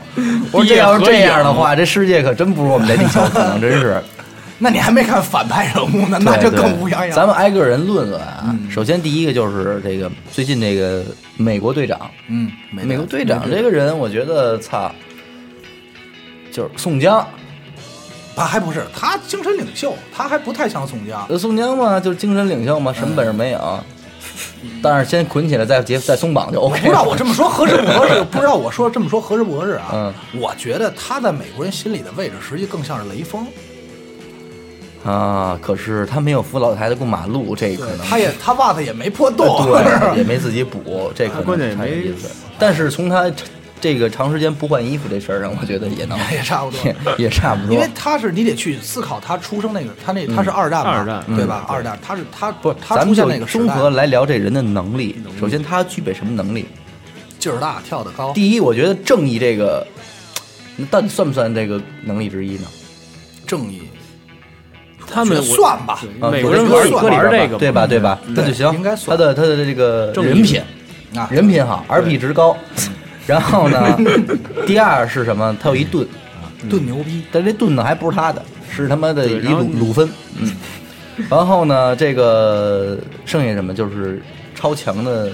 [0.51, 3.99] 我说这要是这样的话，这世界可真不如我们这地球，可能真是。
[4.63, 7.11] 那你还没看反派人物呢，那就更乌泱泱。
[7.11, 8.57] 咱们挨个人论论啊。
[8.69, 11.03] 首先第一个就是这个最近这个
[11.35, 14.89] 美国队长，嗯，美国队长这个人，我觉得操，
[16.49, 17.27] 就是宋江，
[18.37, 21.37] 他还不是他精神领袖，他还不太像宋江。
[21.37, 23.83] 宋江嘛，就是精神领袖嘛，什么本事没有？
[24.81, 26.79] 但是先捆起来，再结再松绑就 OK。
[26.79, 28.23] 不知道我这么说合适不合适？
[28.31, 29.89] 不知道我说这么说合适不合适啊？
[29.91, 33.45] 嗯，我觉得他在美国人心里的位置，实际更像是雷锋。
[35.03, 35.59] 啊！
[35.61, 42.29] 可是他没有扶老太太过马路，这可能他也他袜子也没破洞，对， 也没自己补，这可能关键也没意思。
[42.57, 43.31] 但是从他
[43.81, 47.73] 这个长时间不换衣服这事儿上，我觉得也能 也差不多， 也差不多。
[47.73, 51.65] 因为他是你得去思考他出生那个，他那他是二战二战，对吧？
[51.67, 55.21] 二战他是他不，他出现那个综合来聊这人的能力。
[55.39, 56.65] 首先他具备什么能力？
[57.39, 58.31] 劲儿大，跳得高。
[58.31, 59.85] 第一，我觉得正义这个
[60.77, 62.67] 那到底算不算这个能力之一呢？
[63.45, 63.81] 正义，
[65.11, 67.85] 他们算吧对啊美国人玩玩这个对吧？
[67.87, 68.19] 对吧？
[68.29, 68.71] 那就行。
[68.73, 70.61] 应该算他的他的这个人品，
[71.15, 72.55] 啊，人品好，RP 值高。
[73.25, 73.97] 然后呢，
[74.67, 75.55] 第二是什么？
[75.61, 76.05] 他有一盾，
[76.69, 80.09] 盾牛逼，但这盾呢还不是他的，是他妈的一鲁鲁芬。
[80.39, 80.51] 嗯。
[81.29, 83.73] 然后呢，这个剩下什么？
[83.73, 84.21] 就是
[84.55, 85.29] 超强的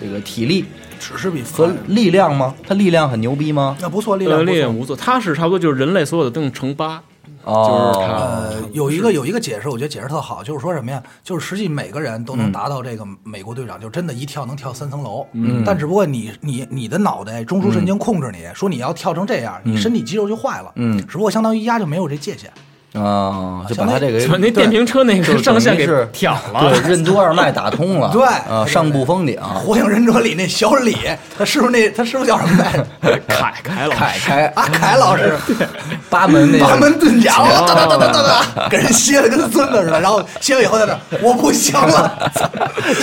[0.00, 0.64] 这个体力
[1.00, 2.54] 只是比和力量吗？
[2.66, 3.76] 他力量很牛逼吗？
[3.80, 4.52] 那不错，力呃量不错。
[4.52, 7.02] 力量无错，他是差不多就是人类所有的动乘八，
[7.44, 11.02] 哦，就是他呃，有一个有一个解释，我觉得解释特好，就是说什么呀？
[11.22, 15.26] 就是实际每个人都能达到这个美国队长，就真的一跳能跳三层楼。
[15.32, 20.72] 嗯，但只不过你你你的脑袋中枢神经控制你，说你要跳成这样，你身体肌肉就坏了。
[20.76, 22.50] 嗯只不过相当于压就没有这界限。
[22.94, 26.70] 啊，就把他这个把那电瓶车那个上限给是挑了。
[26.70, 30.96] 对，任督二脉打通了， 对啊，上不封顶，火影忍者里那小李，
[31.36, 32.86] 他师傅那他师傅叫什么来着？
[33.26, 35.36] 凯凯老师凯凯阿凯老师，
[36.08, 38.22] 八门那八门遁甲，哒哒哒哒哒
[38.54, 40.00] 哒，给人歇的跟孙子似的。
[40.00, 42.30] 然后歇了以后在那，我不行了，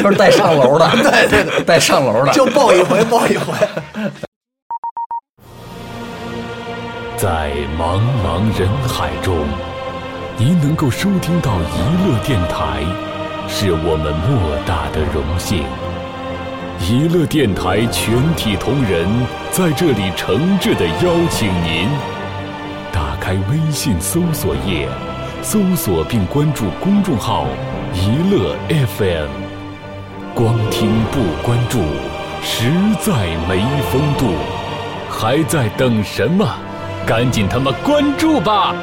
[0.02, 3.54] 就是带上楼的，对对对，带上楼的，就抱一回，抱一回。
[7.18, 9.46] 在茫茫人海中，
[10.38, 12.82] 您能够收听到娱乐电台，
[13.48, 15.64] 是我们莫大的荣幸。
[16.90, 19.08] 娱乐电台全体同仁
[19.52, 21.88] 在这里诚挚的邀请您，
[22.92, 24.88] 打开微信搜索页，
[25.44, 27.46] 搜索并关注公众号
[27.94, 29.30] “娱乐 FM”。
[30.34, 31.80] 光听不关注，
[32.42, 33.14] 实在
[33.48, 34.34] 没风度。
[35.08, 36.48] 还在等什么？
[37.06, 38.74] 赶紧他妈关注吧！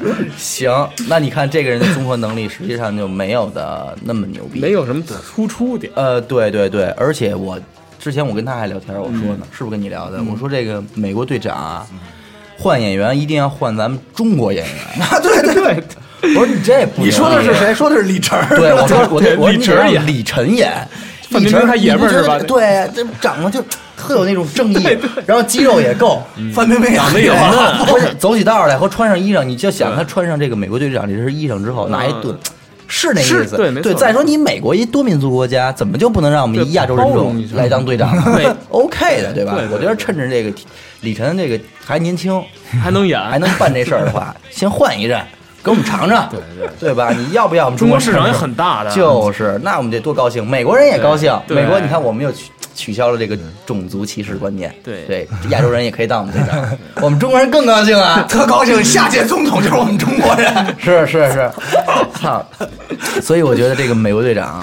[0.36, 0.70] 行，
[1.08, 5.02] 那你看这个人的综合能力实际上就没有的那么牛逼，没有什么
[5.34, 5.92] 突出点。
[5.94, 7.58] 呃，对对对，而且我
[7.98, 10.22] 之前我跟他还聊天，我说嗯呢，是不是跟你聊的？
[10.30, 11.86] 我说这个美国队长啊，
[12.58, 14.76] 换演员一定要换咱们中国演员。
[15.06, 17.74] 啊，对对对，我说你这不你说的是谁？
[17.74, 18.38] 说的是李晨。
[18.50, 20.86] 对，我说我 李晨演李晨演，
[21.30, 23.64] 李晨他爷们儿吧得对，这长得就
[24.06, 26.22] 特有那种正义，然后肌肉也够，
[26.54, 27.52] 范冰冰长得也好。
[27.52, 32.36] 嫩 不是走起道来和穿上衣裳，你就想他穿上这个美国队长这身衣裳之后，拿一盾。
[32.86, 33.94] 是那意思，是对没错。
[33.94, 38.46] 再说你美国一多民族国家，怎么就不能让我们一亚洲人种来当队长呢 对？
[38.68, 39.54] OK 的，对吧？
[39.56, 39.66] 对？
[39.66, 40.52] 对我觉得趁着这个
[41.00, 42.40] 李晨这个还年轻，
[42.82, 45.18] 还能演，还能办这事儿的话，先换一任，
[45.64, 47.10] 给我们尝尝，对对对吧？
[47.10, 51.32] 你要不要我们中国市场也很大的，就是，那我们得多高兴，美国人也高兴。
[51.48, 58.26] 美国，你看我们又取取消了这个种族歧视观念，对对，亚洲人也可以当我们队长，我们中国人更高兴啊！
[58.28, 60.52] 特高兴，下届总统就是我们中国人。
[60.78, 61.50] 是是是，
[62.20, 62.44] 操！
[63.22, 64.62] 所以我觉得这个美国队长，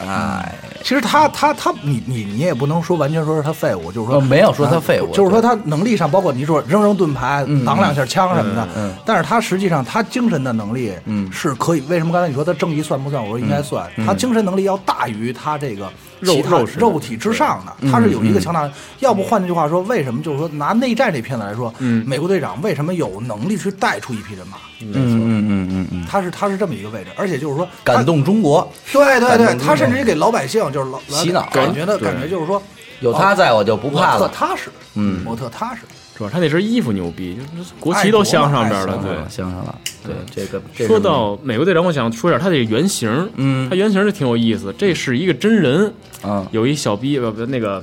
[0.00, 7.64] 哎，其实他他他，你你你也不能说完全说是他废物，就是说我没有说他废物啊就是说他能力上，包括你说扔扔盾牌、嗯。
[7.64, 11.30] 挡两下枪什么的，嗯嗯但是他实际上他精神的能力，嗯。
[11.30, 11.80] 是可以。
[11.82, 13.22] 为什么刚才你说他正义算不算？
[13.22, 18.70] 我说应该算，他精神能力要大于他这个肉肉肉体之上的，他是有一个强大。
[19.00, 22.04] 要不换句话说，为什么就是说拿内战这片子来说，嗯。
[22.06, 24.56] 美国队长为什么有能力去带出一批人马？
[24.82, 31.48] 嗯嗯嗯嗯嗯，他是他是这么一个位置，而且就是说感动中国，对对对，他甚至于给老百姓就是老洗脑。
[31.52, 32.62] 感觉的感觉就是说，
[33.00, 34.32] 有他在我就不怕我特了。
[34.34, 35.22] 踏实，嗯。
[35.26, 35.82] 我特踏实。
[36.20, 38.98] 主要他那身衣服牛逼，就是国旗都镶上边了。
[38.98, 44.70] 对，镶上了，对这个这说到美国队长，我想说点他这个原型，嗯他原型是挺有意思。
[44.76, 47.82] 这是一个真人，啊，有一小逼不不那个，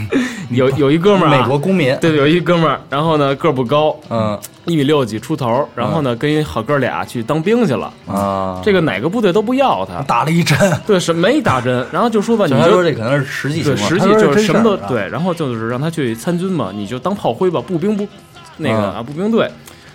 [0.52, 18.06] 有有一哥们儿啊美国公民，对对，有一哥们儿，然后呢个儿不高，嗯一米六几出头，然后呢跟一好哥俩去当兵去了，啊，这个哪个部队都不要他，打了一针，对，是没打针，然后就说吧，你就说这可能是实际情况，对实际就是什么都对，然后就是让他去参军嘛，你就当炮灰吧，步兵不
[18.58, 19.50] 那个嗯啊步兵队。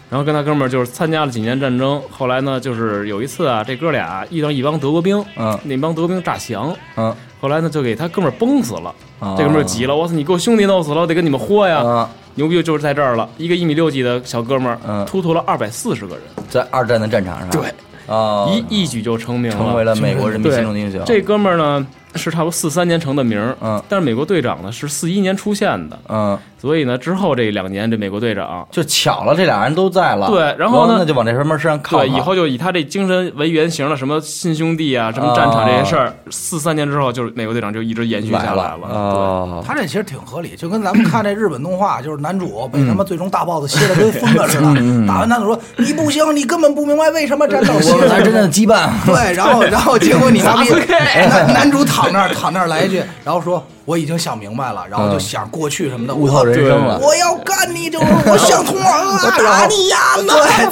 [0.10, 11.80] 然后跟他哥们儿就是参加了几年战争，后来呢，就是有一次啊，这哥俩遇到一帮德国兵，嗯那帮德国兵诈降，嗯后来呢就给他哥们儿崩死了，啊这哥们儿急了，我操，你给我兄弟弄死了，我得跟你们豁呀！
[11.80, 15.06] 啊，牛逼就是在这儿了，一个一米六几的小哥们儿，嗯。
[15.06, 17.62] 突突了二百四十个人，在二战的战场上，对。
[18.06, 21.02] 啊，一一举就成名了，成为了美国人民心中的英雄。
[21.06, 23.82] 这哥们儿呢是差不多四三年成的名儿，嗯。
[23.90, 26.38] 但是美国队长呢是四一年出现的，嗯。
[26.60, 30.28] 所以呢，之后这两年这美国队长就巧了，这俩人都在了。
[30.30, 32.06] 对然后呢那就往这什么身上靠靠。
[32.06, 38.88] 对以后就以他这精神为原型的什么亲兄弟啊，什么战场这些事儿，四三年之后就是美国队长就一直延续下来了。
[38.90, 48.90] 哦，他这其实挺合理，就跟咱们看这日本动画，就是男主被他妈最终大 boss 歇的跟疯子似的，打完男主说你不行，你根本不明白为什么战斗我们才是真正的羁绊。
[49.06, 50.70] 对，然后然后结果你妈逼
[51.30, 57.00] 男男主躺那儿躺那儿来一句， 然后说我已经想明白了，然后就想过去什么的，悟透人生了。
[57.00, 59.98] 我要干你，就是我想通了，我 打你呀！
[60.18, 60.70] 对。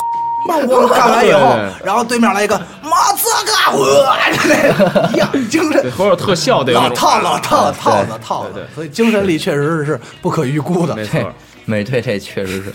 [0.48, 4.18] 那我 干完以后，然后对面来一个马兹嘎，哇，
[4.48, 10.96] 那一样精神对，，或者特效得有那种老套老套对套子套子所以精神力确实是不可预估的。
[10.96, 11.32] 没错。
[11.66, 12.74] 美队这确实是。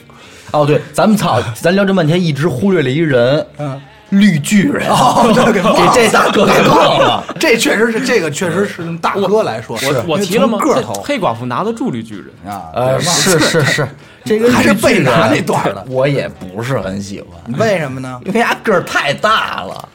[0.52, 7.24] 哦，对，咱们操，咱聊这半天一直忽略了一人，嗯，绿巨人，哦， 这给忘了给这大哥给忘了。
[7.40, 10.58] 这确实是这个确实是用大哥来说，我我提了吗？
[10.58, 10.92] 个头。
[11.04, 13.88] 黑寡妇拿得住绿巨人，啊，呃，是是是，
[14.24, 18.20] 这个还是绿巨人贝拿那段儿的 我也不是很喜欢，为什么呢？
[18.24, 19.88] 因为他个儿太大了，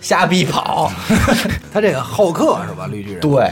[0.00, 0.90] 瞎逼跑。
[1.72, 2.88] 他这个好客是吧？
[2.90, 3.50] 绿巨人，对，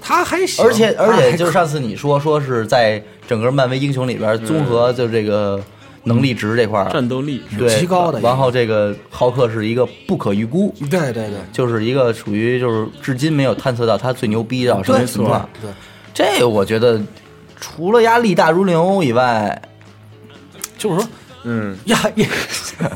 [0.00, 5.60] 他还行，而且而且就是上次你说说是在整个漫威英雄里边综合就这个
[6.04, 15.48] 能力值这块儿战斗力是对极高的然后这个浩克是一个不可预估，对对对，就是一个属于就是至今没有探测到他最牛逼到什么对情况。
[15.60, 15.70] 对，
[16.14, 17.00] 这个我觉得
[17.60, 19.60] 除了压力大如牛以外，
[20.78, 21.08] 就是说
[21.44, 22.28] 嗯，呀也，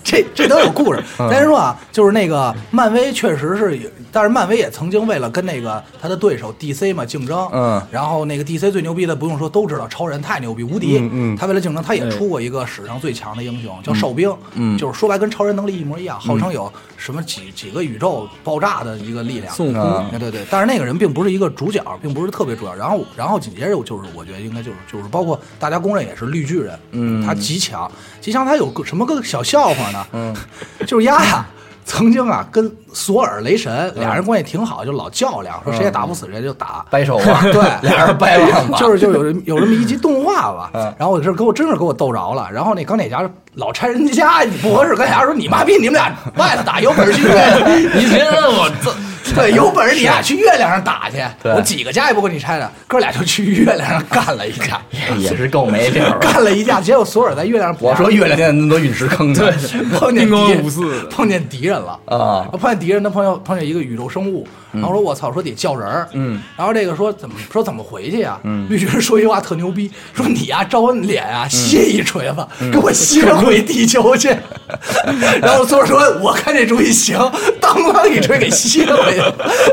[0.02, 1.02] 这这都有故事。
[1.18, 11.37] 但是说啊，就是那个漫威确实是，但是漫威也曾经为了跟那个他的对手 DC 嘛竞争，嗯然后那个 DC 最牛逼的不用说都知道，超人太牛逼无敌，嗯嗯。
[11.37, 22.74] 他为了竞争，他也哎出过一个史上最强的英雄叫哨兵，嗯就是说白跟超人能力一模一样，号称有什么几几个宇宙爆炸的一个力量，孙悟空对对，但是那个人并不是一个主角，并不是特别主要。
[22.74, 27.24] 然后，然后紧接着就是，我觉得应该就是就是包括大家公认也是绿巨人，嗯。
[27.24, 30.06] 他极强，极强他有个什么个小笑话呢？
[30.12, 30.34] 嗯，
[30.86, 31.46] 就是丫呀。
[31.86, 36.82] 曾经啊，跟索尔雷神俩人关系挺好，就老较量，说谁也打不死谁就打。
[36.88, 42.48] 掰手腕，对， 俩人掰腕吧，就是就有有这么一集动画吧，嗯然后我这给我真是给我逗着了。
[42.50, 47.28] 然后那钢铁侠老拆人家，你不合适，钢铁侠说你妈逼，你们俩外头打，有本事去，
[47.94, 48.90] 你觉得我这
[49.34, 54.80] 对， 有本事你俩去月亮上打去，我几个家也不跟你拆的，哥俩就去月亮上干了一架，
[55.18, 56.18] 也是够没溜儿。
[56.18, 59.52] 干了一架，结果索尔在月亮上，我说月亮现在那么多陨石坑呢，
[59.98, 60.70] 碰见敌
[61.10, 68.38] 碰见敌人了啊碰见敌人，他碰见碰见一个宇宙生物，然后说我操，说得叫人儿嗯，然后这个说怎么说怎么回去呀？
[68.44, 74.28] 嗯，绿巨人说一句话特牛逼，说你呀照我脸啊歇一锤子，给我歇回地球去。
[75.42, 77.18] 然后说，我看这主意行，
[77.60, 79.20] 当啷一锤给歇回去，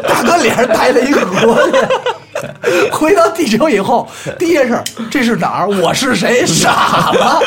[0.08, 1.78] 大哥脸上带了一鹅去。
[2.92, 4.10] 回到地球以后，
[4.40, 5.70] 第一件事，这是哪儿？
[5.70, 6.46] 我是谁？
[6.46, 7.40] 傻了。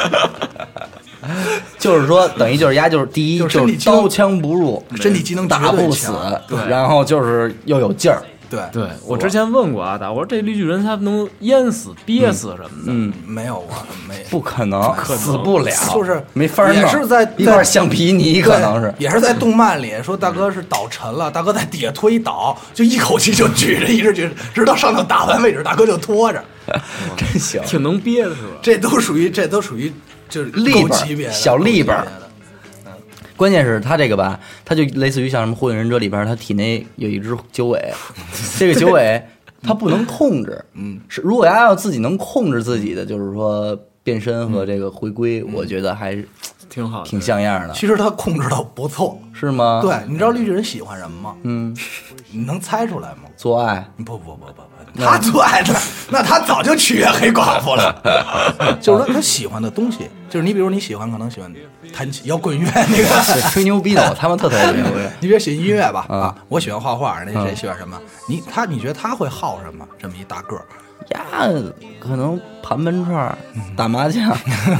[1.79, 6.12] 就是说，等于就是压就是第一就就是刀枪不入，身体机能打不死
[6.49, 12.87] 对然后就是又有劲儿，对对我之前问过阿达，我说这绿巨人他能淹死、憋死什么的？
[12.87, 26.42] 嗯，没有啊，没不可能，死不了，就是没法弄，也是在一块橡皮泥，可能是也是在动漫里说大哥是倒沉了，大哥在底下拖一倒，就一口气就举着，一直举着，直到上头打完为止，大哥就拖着。
[27.14, 28.49] 真行，挺能憋的是吧？
[28.62, 29.92] 这都属于这都属于
[30.29, 32.25] 就是立本够级别的小立本够级别的
[33.37, 37.93] 关键是他这个吧，他就类似于像什么《火影忍者》里边，他体内有一只九尾，
[38.59, 39.21] 这个九尾
[39.61, 46.29] 他不能控制，嗯，是如果要要自己能控制自己的，就是说变身和这个回归，我觉得还是
[46.71, 49.19] 挺好，挺像样的，其实他控制的不错。
[49.33, 51.37] 是吗？，对，你知道绿巨人喜欢什么吗？
[51.43, 51.77] 嗯，
[52.31, 53.23] 你能猜出来吗？
[53.37, 54.63] 做爱，不不不不不，
[55.03, 55.75] 他最爱的，
[56.11, 57.95] 那他早就取悦黑寡妇了。
[58.81, 61.53] 就是说他喜欢的东西，就是你比如你喜欢，可能喜欢
[61.93, 63.35] 弹琴、摇滚乐 那个。
[63.35, 64.99] 这吹牛逼的，我他们特讨厌吹牛逼。
[65.21, 67.99] 你比如喜欢音乐吧，啊啊，我喜欢画画，那谁嗯喜欢什么？
[68.29, 69.87] 你他你觉得他会好什么？
[69.99, 70.65] 这么一大个儿，
[71.11, 71.21] 呀，
[72.01, 73.37] 可能盘门串儿、
[73.77, 74.31] 打麻将，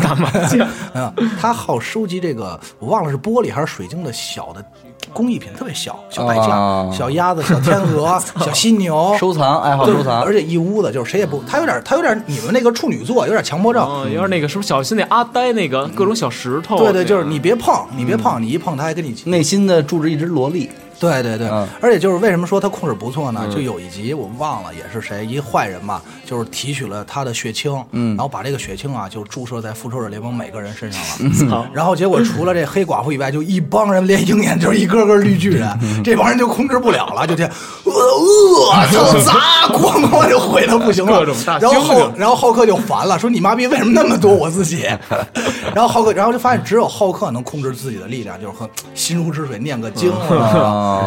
[0.03, 4.65] 打麻将，啊，他好收集这个，我忘了是玻璃还是水晶的小的
[5.13, 13.83] 工艺品，特别小，小摆件、啊小鸭子、小天鹅、 小犀牛，收藏爱好对收藏而，且一屋子就是谁也不，他有点他有点你们那个处女座有点强迫症。
[13.85, 16.79] 哦，有点那个是不是小心那阿呆那个各种小石头？
[16.79, 20.71] 对对，就是你别碰，你别碰，你一碰他还跟你内心的住着一只萝莉。
[21.05, 21.67] 对对对，嗯。
[21.81, 23.49] 而且就是为什么说他控制不错呢？
[23.53, 31.01] 就有一集我忘了，也是谁一坏人嘛，就是提取了他的血清，嗯，然后把这个血清啊就注射在复仇者联盟每个人身上
[31.49, 35.69] 了， 好然后结果除了这黑寡妇以外，就一帮人连鹰眼就是一个个绿巨人，
[36.03, 37.49] 这帮人就控制不了了，就这
[37.95, 39.33] 呃呃操砸，
[39.75, 44.87] 咣咣就毁的不行了，各种大然后浩然后浩克就烦了，说你妈逼为什么那么多我自己？
[45.75, 50.13] 然后浩克，然后就发现只有浩克能控制自己的力量，就是和心如止水念个经，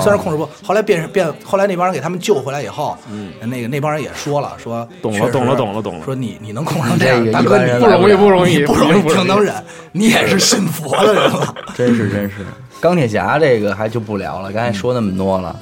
[0.01, 2.97] 虽然控制不，后来变变，后来那帮人给他们救回来以后，
[3.41, 9.53] 那个那帮人也说了，说懂了懂了懂了懂了说你你能控制成这样，这个大哥你不容易不容易，不容易挺能忍，
[9.91, 11.53] 你也是信佛的人了。
[11.75, 12.45] 真是真是。
[12.79, 15.55] 钢铁侠这个还就不聊了，刚才说那么多了。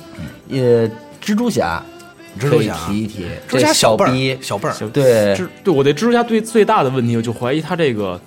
[0.47, 0.89] 也
[1.25, 1.83] 蜘蛛侠，
[2.39, 8.19] 蜘蛛侠提一提，蜘蛛侠小辈儿逼，小辈儿，对，蜘对我对蜘蛛侠最最大的问题，我就怀疑他这个。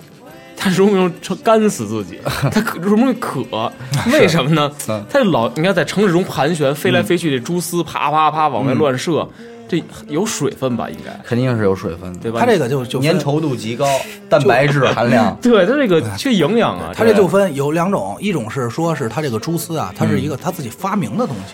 [0.61, 2.19] 他容不容易干死自己？
[2.51, 3.71] 他可容不容易渴？
[4.11, 4.69] 为什么呢？
[4.89, 9.25] 嗯他就老你看在城市中盘旋，飞来飞去，这蛛丝啪啪啪往外乱射，
[9.69, 10.89] 这有水分吧？
[10.89, 12.41] 应该肯定是有水分的，对吧？
[12.41, 13.87] 他这个就就粘稠度极高，
[14.27, 15.33] 蛋白质含量。
[15.41, 21.53] 对他这个缺营养啊，他这就分有两种，一种是说是他这个蛛丝啊，它是一个他自己发明的东西，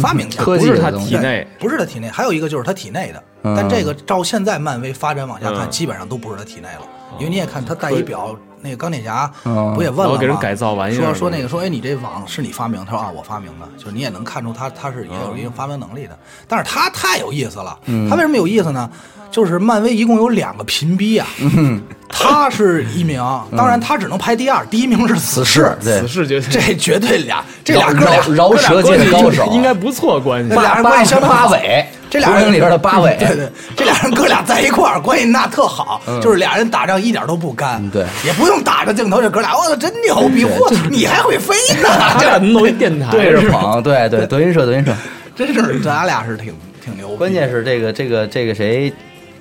[0.00, 1.46] 发明的科技不是他体内。
[1.58, 3.22] 不是他体内，还有一个就是他体内的。
[3.42, 3.54] 嗯。
[3.56, 5.70] 但这个照现在漫威发展往下看，嗯。
[5.70, 6.82] 基本上都不是他体内了，
[7.18, 9.74] 因为你也看他戴一表，那个钢铁侠嗯。
[9.74, 10.20] 不也问了吗？
[10.20, 12.84] 给人改造玩意说说那个说，哎，你这网是你发明？
[12.84, 16.18] 他说啊，我发明的，就是你也能看出他他是也有一定发明能力的。
[16.48, 18.08] 但是他太有意思了，嗯。
[18.08, 18.90] 他为什么有意思呢？
[19.30, 21.82] 就是漫威一共有两个频逼啊，嗯
[22.14, 23.20] 他是一名，
[23.56, 26.00] 当然他只能排第二，第一名是死侍，对。
[26.00, 26.48] 死侍绝对。
[26.50, 30.48] 这绝对俩，这俩哥俩饶饶舌界的高手，应该不错关系。
[30.48, 30.60] 这。
[30.60, 38.06] 俩人关系相当好八尾，这俩人里边的八尾， 对对，这俩人哥俩在一块儿，关系那特好，就是俩人打仗一点都不干，嗯对。
[38.24, 40.44] 也不用打着镜头，这哥俩，我操，真牛逼！
[40.44, 41.88] 嚯，你还会飞呢，
[42.18, 44.92] 这俩弄一电台对着捧，对对，德云社德云社。
[45.36, 46.54] 真是咱俩是挺
[46.84, 47.16] 挺牛。
[47.16, 48.92] 关键是这个这个这个谁，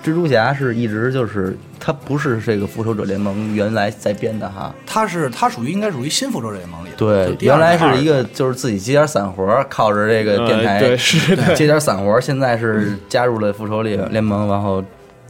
[0.03, 11.35] 蜘蛛侠是一直就是他不是这个复仇者联盟原来在编的哈，他是他属于应该属于新复仇者联盟里的，对原来是一个就是自己接点散活儿，靠着这个电台呃对是。
[11.35, 14.81] 的接点散活儿，现在是加入了复仇联联盟，然后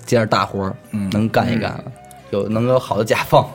[0.05, 1.09] 接点大活儿，嗯。
[1.11, 1.83] 能干一干了。
[2.31, 3.47] 有能有好的甲方，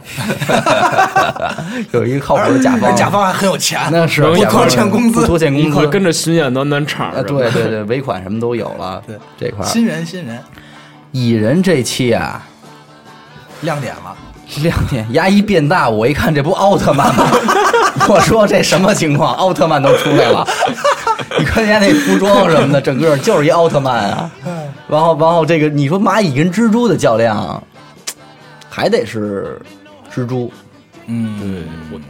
[1.90, 5.20] 有一个靠谱的甲方，甲方还很有钱，那是不甲方拖欠工资。
[5.20, 9.16] 不拖欠工资，跟着巡演暖暖场啊，对对对，尾款什么都有了， 对。
[9.36, 9.68] 这块儿。
[9.68, 10.38] 新人新人
[11.12, 12.42] 蚁人这期啊，
[13.62, 14.16] 亮点了。
[14.62, 17.30] 亮点，牙一变大，我一看这不奥特曼吗？
[18.08, 19.34] 我说这什么情况？
[19.34, 20.46] 奥特曼都出来了，
[21.38, 24.30] 你看人家那服装什么的，整个就是一奥特曼啊。
[24.88, 27.62] 然后，然后这个你说蚂蚁跟蜘蛛的较量，
[28.70, 29.60] 还得是
[30.14, 30.50] 蜘蛛，
[31.04, 32.00] 嗯，我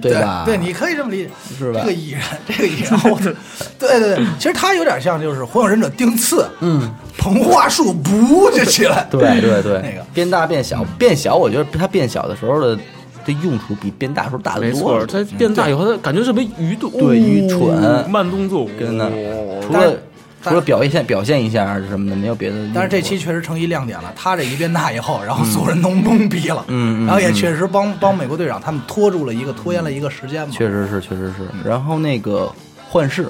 [0.00, 0.42] 对吧？
[0.46, 3.18] 对，你可以这么理解，是吧这个蚁人，这个蚁人，我
[3.78, 12.78] 对对对， 其实他有点像就是火影忍者丁次，嗯，膨化术不 就起来，对对对，那个变大变小，变小，我觉得他变小的时候的
[13.24, 14.80] 这用处比变大时候大得没多。
[14.80, 19.94] 错，它变大以后，它感觉特别愚钝，对愚蠢哦慢动作，真的哦除了
[20.42, 22.56] 除了表现表现一下什么的，没有别的。
[22.74, 31.68] 但是这期确实成一亮点了，他这一变大以后，然后所有人都懵逼了，嗯嗯然后也确实帮帮美国队长他们拖住了一个拖延了一个时间嘛，确实是，确实是。
[31.68, 32.52] 然后那个
[32.88, 33.28] 幻视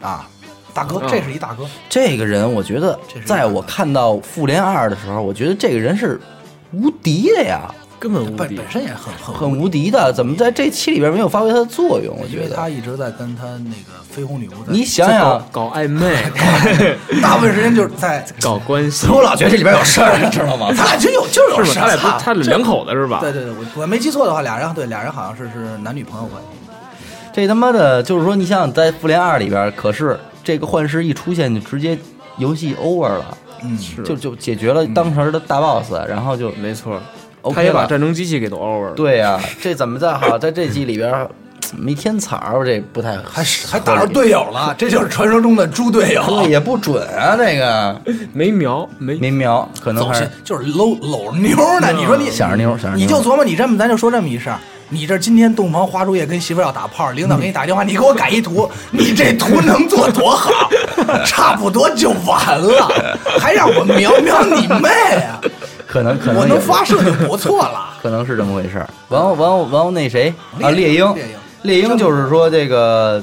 [0.00, 0.28] 啊，
[0.72, 6.20] 大哥，嗯这是一大哥，这个人，我觉得在我看到复联二的时候，我觉得这个人是
[6.72, 7.72] 无敌的呀，
[8.02, 8.36] 根本无敌。
[8.36, 10.12] 本本身也很很很无敌的。
[10.12, 12.12] 怎么在这期里边没有发挥它的作用？
[12.20, 16.16] 我因为觉得他一直在跟他那个绯红女巫在，你想想，搞暧昧，
[17.22, 20.72] 大部分时间就是在， 搞关系，我老觉得这里边有事儿，你知道吗？
[20.76, 21.86] 他俩真有就是有是吗？
[21.86, 23.20] 他俩不事儿是他俩两口子是吧？
[23.20, 26.48] 对对对，我我没记错的话，俩人对俩人好像是是男女朋友关系。
[27.32, 31.96] 这他妈的，就是说，你想想，在复联二里边，可是这个幻视一出现，就直接
[32.36, 37.00] 游戏 over 了，嗯，是就就解决了当时的大 boss，然后就没错，
[37.42, 38.94] OK 他也把战争机器给都 over 了。
[38.94, 41.28] 对呀、这怎么在好在这季里边
[41.76, 42.64] 没添彩儿？
[42.66, 46.22] 这不太还是还打着队友了，这就是传说中的猪队友。
[46.28, 47.98] 这也不准啊，这个
[48.34, 51.90] 没瞄，没没瞄，可能还是就是搂搂着妞呢。
[51.96, 54.58] 你说你想着妞，想着妞，你就琢磨你这么，咱就说这么一事儿。
[54.90, 60.50] 你这今天洞房花烛夜跟媳妇儿要打炮，领导给你打电话，你给我改一图， 你这图能做多好？
[61.24, 64.90] 差不多就完了，还让我瞄瞄你妹
[65.24, 65.40] 啊！
[65.92, 67.90] 可能可能我能发射就不错了。
[68.00, 68.88] 可能是这么回事儿。
[69.10, 71.14] 完后完后完后那谁啊，猎鹰，
[71.62, 71.98] 猎鹰。
[71.98, 73.22] 就是说这个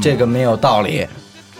[0.00, 1.06] 这个没有道理，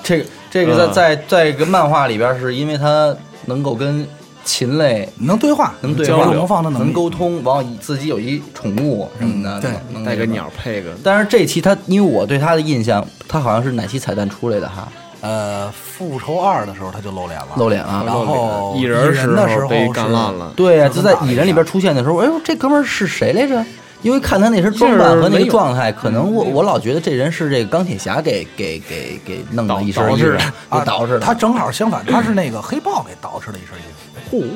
[0.03, 1.19] 这个这个在嗯。
[1.19, 3.15] 在在一个漫画里边，是因为他
[3.45, 4.09] 能够跟
[4.43, 9.61] 禽类能对话，能对话交流模仿的能能沟通，完后自己有一宠物什么的，
[10.03, 10.25] 带个。
[10.25, 14.89] 鸟配个，但是这期他，因为我对他的印象，他好像是哪期彩蛋出来的哈？
[15.27, 18.05] 呃，复仇二的时候他就露脸了，露脸啊。
[18.07, 23.65] 然后蚁人人的时候被是干烂了，对呀、就在蚁人里边出现的时候，哎呦，这哥们儿是谁来着？
[24.03, 30.39] 因为看他那身装扮和那个状态，可能我我老觉得这人是这个钢铁侠给给给给弄的一身衣服捯饬的，
[30.71, 31.19] 给捯饬的。
[31.19, 33.83] 他正好相反，他是那个黑豹给捯饬了一身衣
[34.31, 34.47] 服。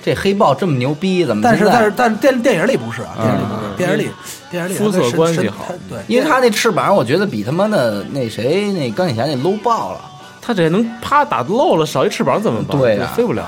[0.00, 4.10] 嚯，这黑豹这么牛逼，怎么但是但是但是电电影里不是啊，电影里不是，嗯电影里
[4.50, 10.06] 电影里肤色关系好对，因为他那翅膀，我觉得比他妈的那谁那钢铁侠那 low 爆了。
[10.42, 12.76] 他这能啪打漏了，少一翅膀怎么办？
[12.76, 13.46] 对啊飞不了。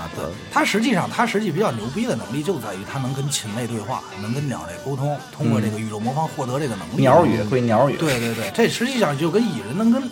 [0.52, 7.00] 他实际上他实际比较牛逼的能力就在于他能跟禽类对话，能跟鸟类沟通，通过这个宇宙魔方获得这个能力。
[7.00, 10.02] 鸟语会鸟语，对对对，这实际上就跟蚁人能跟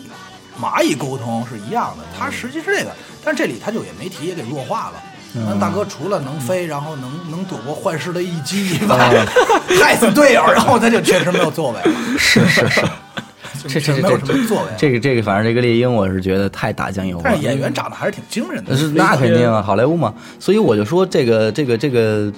[0.59, 2.91] 蚂蚁沟通是一样的，他实际是这个，
[3.23, 5.01] 但这里他就也没提，也给弱化了。
[5.33, 9.25] 那大哥除了能飞，然后能能躲过幻视的一击以外，
[9.81, 12.81] 害死队友，然后他就确实没有作为了，是是是，
[13.67, 14.67] 这这没有这什么作为。
[14.77, 17.23] 这个这个，反正这个猎鹰，我是觉得太打酱油了。
[17.23, 22.31] 但是演员长得还是挺惊人的，是那肯定啊，好莱坞嘛，所以我就说这个这个这个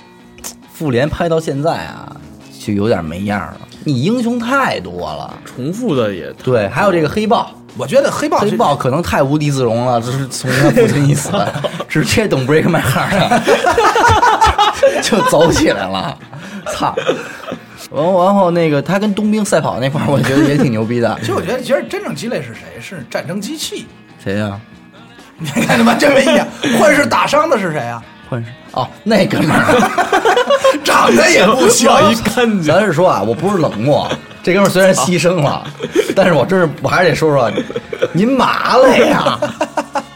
[0.71, 2.15] 复联拍到现在啊，
[2.59, 3.57] 就有点没样了。
[3.85, 11.31] 你英雄太多了，重复的也对，还有这个黑豹，我觉得黑豹是黑豹可能太无地自容了，这是从他父亲一死，
[11.89, 13.41] 直接等 break my heart
[15.01, 16.17] 就走起来了，
[16.73, 16.95] 操！
[17.89, 21.27] 完完后那个他跟冬兵赛跑那块儿，我觉得也挺牛逼的 其。
[21.27, 22.79] 实我觉得，其实真正鸡肋是谁？
[22.81, 23.85] 是战争机器。
[24.23, 24.59] 谁呀、
[25.37, 26.77] 你看他妈真没意思。
[26.77, 28.01] 幻视打伤的是谁啊？
[28.29, 29.65] 幻视哦，那哥们儿。
[30.83, 32.61] 长得也不行，往一看。
[32.61, 34.09] 咱是说啊，我不是冷漠，
[34.43, 35.65] 这哥们儿虽然牺牲了，
[36.13, 37.49] 但是我真是我还是得说说，
[38.11, 39.39] 您麻了呀？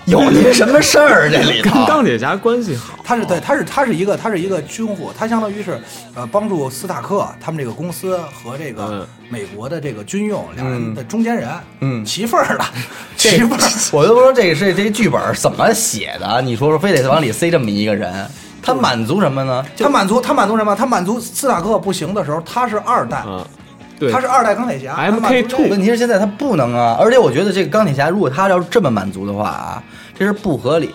[0.06, 1.86] 有您什么事儿这里跟头？
[1.86, 5.78] 钢铁侠关系好，他是对，他是他是一个他是一个军火，他相当于是
[6.14, 11.50] 呃帮助斯塔克他们这个公司和这个嗯美国的这个军用两人的中间人，
[11.82, 12.64] 嗯齐份儿的，
[13.18, 13.70] 这齐份儿。
[13.92, 16.42] 我就说这个是这剧本怎么写的？
[16.42, 18.26] 你说说，非得往里塞这么一个人，
[18.62, 19.66] 他满足什么呢？
[19.78, 20.74] 他满足他满足什么？
[20.74, 23.46] 他满足斯塔克不行的时候，他是二代，啊，
[24.00, 29.84] 对，他是二代钢铁侠 MK2 他满足这个问题是现在他不能啊，而且我觉得这个钢铁侠如果他要是这么满足的话啊，
[30.18, 30.92] 这是不合理。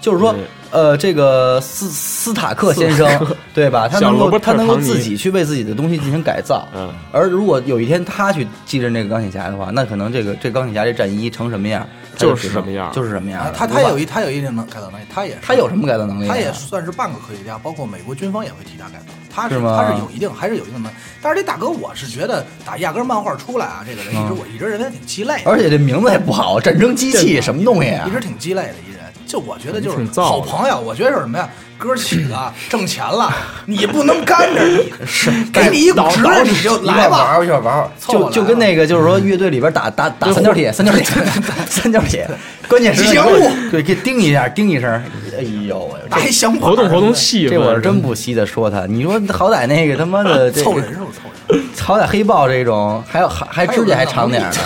[0.00, 0.34] 就是说，
[0.70, 3.06] 呃，这个斯斯塔克先生
[3.52, 3.86] 对吧？
[3.86, 6.66] 他能够他能够自己去为自己的东西进行改造。
[6.74, 16.28] 嗯，而如果有一天他去继任这个钢铁侠的话，那可能这个这钢铁侠这战衣成什么样，他就是什么样就是什么样他他有一他有一定能改造能力，他也他有什么改造能力啊？
[16.30, 19.12] 他也算是半个科学家，包括美国军方也会替他改造。
[19.32, 20.90] 他是他是有一定还是有一定的，
[21.22, 28.10] 但是这大哥我是觉得打压根漫画出来啊，这个人一直我一直认为他挺鸡肋的，而且这名字也不好，战争机器什么东西啊一？
[28.12, 29.00] 直挺鸡肋的一人。
[29.26, 31.48] 就我觉得就是好朋友，我觉得是什么呀？
[31.80, 37.32] 哥几个挣钱了，你不能干着你， 是给你一股职你就来吧。
[37.32, 41.04] 儿一块玩儿，凑合就就跟那个就是说乐队里边打打打三角铁，三角铁，
[41.66, 42.28] 三角铁，
[42.68, 44.90] 关键是吉祥物 对，给叮一下，叮一声，
[45.38, 48.84] 哎呦喂，打一响活动活动气氛，这我是真不稀的说他。
[48.86, 51.39] 你说好歹那个他妈的凑人数凑人数，
[51.80, 54.58] 好歹黑豹这种，还有还还指甲还长点儿的，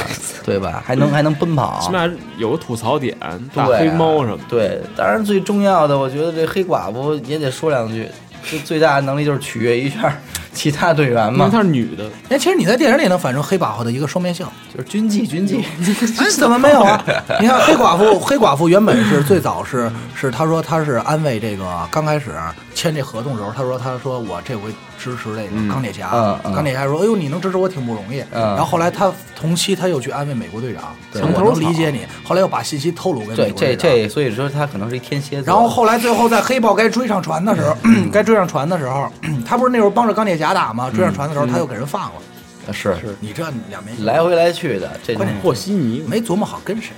[0.45, 0.83] 对吧？
[0.85, 3.17] 还能还能奔跑起，码有个吐槽点，
[3.55, 4.43] 打对啊黑猫什么的。
[4.49, 8.09] 对，当然最重要的，我觉得这黑寡妇也得说两句，
[8.49, 10.15] 这最大的能力就是取悦一下
[10.53, 14.47] 其他队员嘛，因为她是女的，哎，其实你在电影里能反映黑寡妇的一个双面性。
[14.73, 15.65] 就是军纪军纪。
[16.19, 17.03] 哎，怎么没有啊？
[17.41, 22.33] 你看黑寡妇，黑寡妇原本是最早是是，她说她是安慰这个刚开始
[22.75, 24.71] 签这合同的时候，她说她说我这回
[25.11, 33.91] 支持这个钢铁侠，嗯嗯钢铁侠说哎呦你能支持我挺不容易，嗯然后后来他同期他又去安慰美国队长，我能理解你，后来又把信息透露给美对，这国队长。
[33.91, 35.53] 这，所以说他可能是一天蝎座。
[35.53, 37.77] 然后后来最后在黑豹该追上船的时候，
[38.11, 39.11] 该追上船的时候，
[39.47, 40.91] 他不是那时候帮着钢铁侠打吗？
[40.91, 46.03] 追上船的时候他又给人放了，是是你这两边来回来去的，这关键和稀泥。
[46.09, 46.93] 没琢磨好跟谁。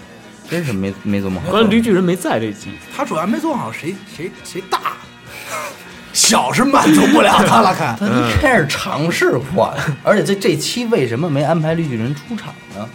[0.48, 1.50] 真是没没琢磨好。
[1.50, 4.78] 关键绿巨人没在这集，他主要没做好谁谁谁大，
[6.16, 12.88] 小是满足不了他了，看 他一开始尝试过，而且这这期为什么没安排绿巨人出场呢？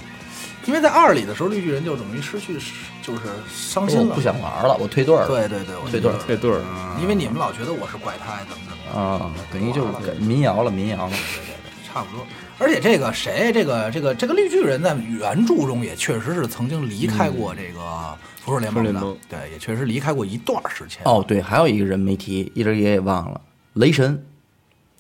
[0.66, 2.54] 因为在二里的时候，绿巨人就等于失去，
[3.02, 3.22] 就是
[3.54, 5.28] 伤心了，不想玩了，我退队了。
[5.28, 6.62] 对对对，我退队了这对儿
[7.00, 11.10] 因为你们老觉得我是怪胎，怎么怎么，啊，等于就是改民谣了，民谣了。
[11.10, 12.26] 对对对差不多。
[12.60, 21.00] 而且这个谁，这个这个这个绿巨人在原著中也确实是曾经离开过这个复仇联盟的，对，也确实离开过一段时间。
[21.06, 23.40] 哦，对，还有一个人没提，一直也也忘了，
[23.74, 24.24] 雷神，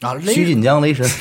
[0.01, 1.07] 啊，雷徐锦江雷神。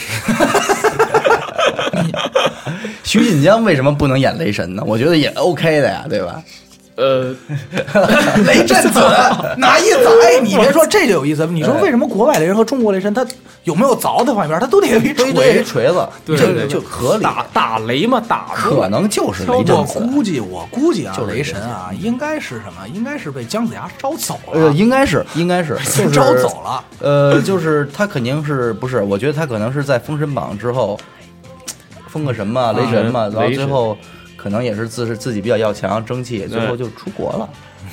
[3.03, 4.83] 徐锦江为什么不能演雷神呢？
[4.87, 6.43] 我觉得也 OK 的呀，对吧？
[6.97, 7.34] 呃，
[8.47, 9.01] 雷震子
[9.57, 11.47] 拿一凿， 哎，你别说这就有意思。
[11.47, 13.24] 你说为什么国外雷神和中国雷神他
[13.64, 15.64] 有没有凿的方面，他都得有一锤？
[15.64, 17.22] 锤子，对这对就合理。
[17.22, 22.86] 打打雷嘛，打可能就是雷子，估计，我估计啊，就是雷神啊，应该是什么？
[22.93, 26.84] 应该是被姜子牙招走呃，了，应该是，应该是，就是招走了。
[27.01, 29.01] 呃，就是他肯定是不是？
[29.03, 30.99] 我觉得他可能是在封神榜之后
[32.09, 33.97] 封个神嘛，雷神嘛，然后最后
[34.41, 37.49] 可能也是自是自己比较要强，争气，最后就出国了，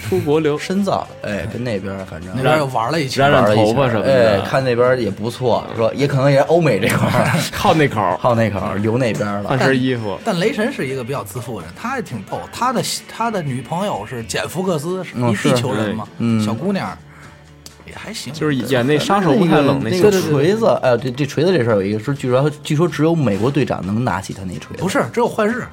[0.07, 0.57] 出国留。
[0.57, 7.25] 深造，哎，跟那边反正那边又玩了一圈染，染玩了头发什么哎，的，看那边也不错，说也可能也是欧美这块儿。
[7.51, 9.49] 好那口儿，好那口儿留那边了。
[9.49, 9.59] 换。
[9.59, 12.39] 身衣服，但雷神是一个比较自负的人，他也挺逗。
[12.53, 15.13] 他的他的女朋友是简·福克斯，是
[15.49, 16.43] 地球人嘛，嗯。
[16.43, 16.97] 小姑娘
[17.85, 25.67] 也还行，就是演那杀手不太冷那个锤子，哎，这这锤子这事儿有一个是，据说据说只有美国队长能拿起他那锤子，不是只有幻视，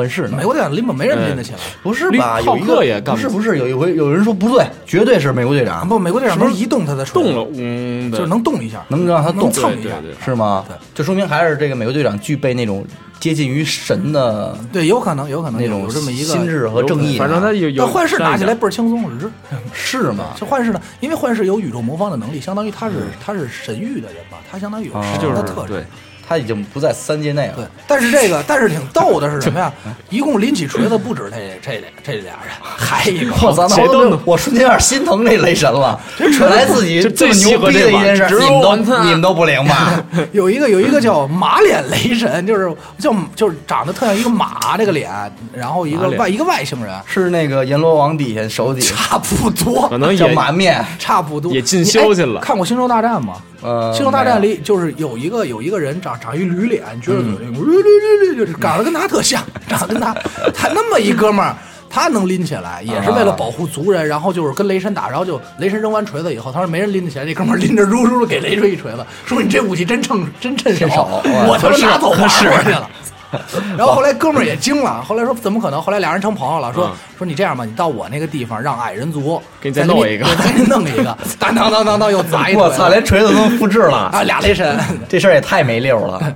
[0.00, 1.58] 幻视呢美国队长拎吧，没人拎得起来。
[1.82, 2.40] 不是吧？
[2.44, 9.90] 浩有一个克也干不不是不是，有一回有人说不对，绝对是美国队长，不，美国队长能移动他的锤子动了，嗯，就是能动一下，能让他动蹭一下。
[10.24, 10.64] 是吗？
[10.66, 12.84] 对，这说明还是这个美国队长具备那种
[13.18, 19.30] 接近于神的对，有可能，有可能那种有这么一个心智和正义啊，反正他有有但幻视拿起来倍儿轻松，日
[19.74, 20.28] 是吗？
[20.40, 25.84] 这幻视呢，因为幻视有宇宙魔方的能力，相当于他是他是神域的人嘛，他相当于有哦神就是的特质对。
[26.30, 29.72] 他已经不在三界内了对了。，但是这个，但是挺逗的是什么呀？
[30.10, 33.34] 一共拎起锤子不止这这俩这俩人， 还一个。
[33.42, 33.66] 我操！
[33.68, 36.00] 那谁都能我我瞬间有点心疼这雷神了。
[36.16, 40.00] 这本来自己这么最牛逼的一件事，你们都你们都不灵吧？
[40.30, 45.10] 有一个有一个叫马脸雷神，就是叫就是长得特像一个马这个脸，
[45.52, 53.34] 然后一个外一个外星人，是那个阎罗王底下手底下差不多可，能叫马面，差不多也进修去了哎看过《星球大战》吗？
[53.62, 60.14] 呃，星球大战里就是有一个有一个人长长一驴脸，撅着嘴，嗯噜噜噜噜就是长得跟他特像，长得跟他，
[60.54, 61.56] 他那么一哥们儿。
[61.92, 72.88] 他能拎起来，也是为了保护族人，然后就是跟雷神打，然后就雷神扔完锤子以后，他说没人拎得起来，这哥们儿拎着噜噜噜给雷神一锤子，说你这武器真称真趁手，我他妈拿走玩儿去了。
[73.76, 75.80] 然后后来哥们儿也惊了，后来说怎么可能？
[75.80, 84.78] 后来俩人成朋友了，说、嗯说你这样吧，你到我那个地方让矮人族给你再弄一个再给你弄一个， 当当当当当又砸一个，我操，连锤子都能复制了，啊俩雷神，
[85.08, 86.34] 这事儿也太没溜了。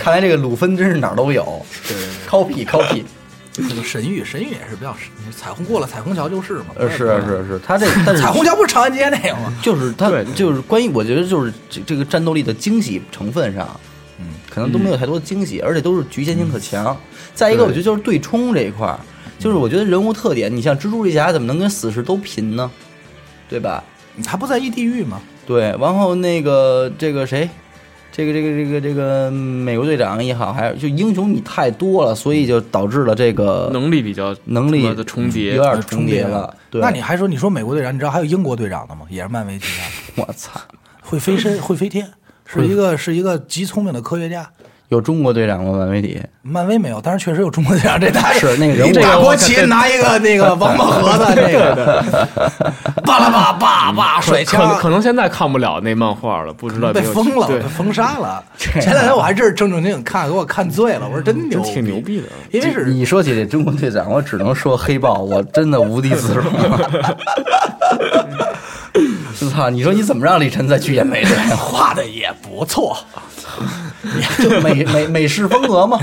[0.00, 1.64] 看来这个鲁芬真是哪儿都有
[2.28, 3.04] ，copy copy。
[3.52, 6.66] 这个神域，神域也是比较神，彩虹过了彩虹桥就是嘛。
[6.76, 9.52] 呃，是啊是啊是啊，他这但是彩虹桥不是长安街那个吗？
[9.60, 13.89] 就是他对就是关于我觉得就是这这个战斗力的惊喜成分上，嗯，
[14.50, 16.94] 可能都没有太多的惊喜，而且都是局限性特强。
[17.32, 18.98] 再一个，我觉得就是对冲这一块儿，
[19.38, 22.70] 就是我觉得人物特点，你像蜘蛛这侠怎么能跟死侍都拼呢？
[23.48, 23.82] 对吧？
[24.24, 25.20] 他不在意地狱吗？
[25.46, 27.48] 对，然后那个这个谁，
[28.12, 36.54] 这个这个这个这个美国队长也好，还有就英雄你太多了，所以就导致了这个能力比较能力的重叠，有点重叠了。
[36.70, 39.02] 对，那你还说你说美国队长，你知道还有英国队长的吗？
[39.08, 39.82] 也是漫威旗下
[40.14, 40.60] 的， 我操，
[41.00, 42.06] 会飞身会飞天，
[42.52, 44.50] 是一个是一个极聪明的科学家。
[44.90, 45.78] 有中国队长吗？
[45.78, 52.04] 漫威里漫威没有，但是确实有中国队长这大是那个 人物一大国旗拿一个那个 王八盒子那个，
[53.06, 58.42] 巴拉巴叭叭甩枪，可能现在看不了那漫画了，不知道被封了，对被，封杀了。
[58.58, 61.06] 前两天我还真是正正经经看，给我看醉了。
[61.06, 62.26] 我说真牛，挺牛，逼的。
[62.50, 66.44] 因为是你说起这中国队长，我只能说黑豹，我真的无地自容。
[69.42, 69.70] 我操！
[69.70, 71.32] 你说你怎么让李晨再去演美队？
[71.56, 72.98] 画的也不错，
[74.38, 75.98] 就 美美美式风格嘛，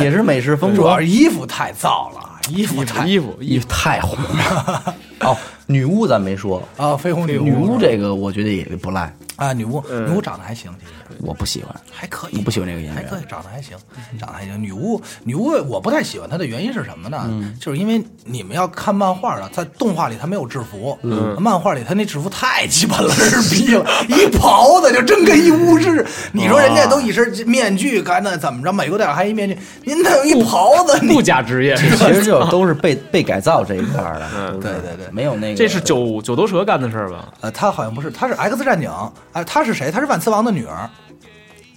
[0.00, 0.98] 也是美式风格主要。
[0.98, 4.94] 是衣服太燥了，衣服太衣服衣服太红了。
[5.20, 5.36] 哦，
[5.66, 11.74] 女巫咱没说，啊，绯红女女巫这个我觉得也不赖，啊，女巫女巫长得还行，其实我不喜欢。
[11.90, 13.76] 还可以，我不喜欢这个演员还可以，长得还行，
[14.18, 14.60] 长得还行。
[14.60, 17.24] 女巫女巫我不太喜欢她的原因是什么呢？
[17.28, 23.12] 嗯就是因为你们要看漫画的，在动画里她没有制服，嗯漫画里她那制服太鸡巴了
[23.50, 26.04] 逼了，一袍子就真跟一巫师。
[26.32, 28.72] 你说人家都一身面具，干那怎么着？
[28.72, 35.56] 美国队长还一面具，您那有一袍子，不加职业， 其实就都是被被改造这一块的，嗯对对对没有那个。
[35.56, 37.28] 这是九九头蛇干的事儿吧？
[37.40, 38.90] 呃，他好像不是，他是 X 战警，
[39.32, 39.90] 啊，她是谁？
[39.90, 40.88] 她是万磁王的女儿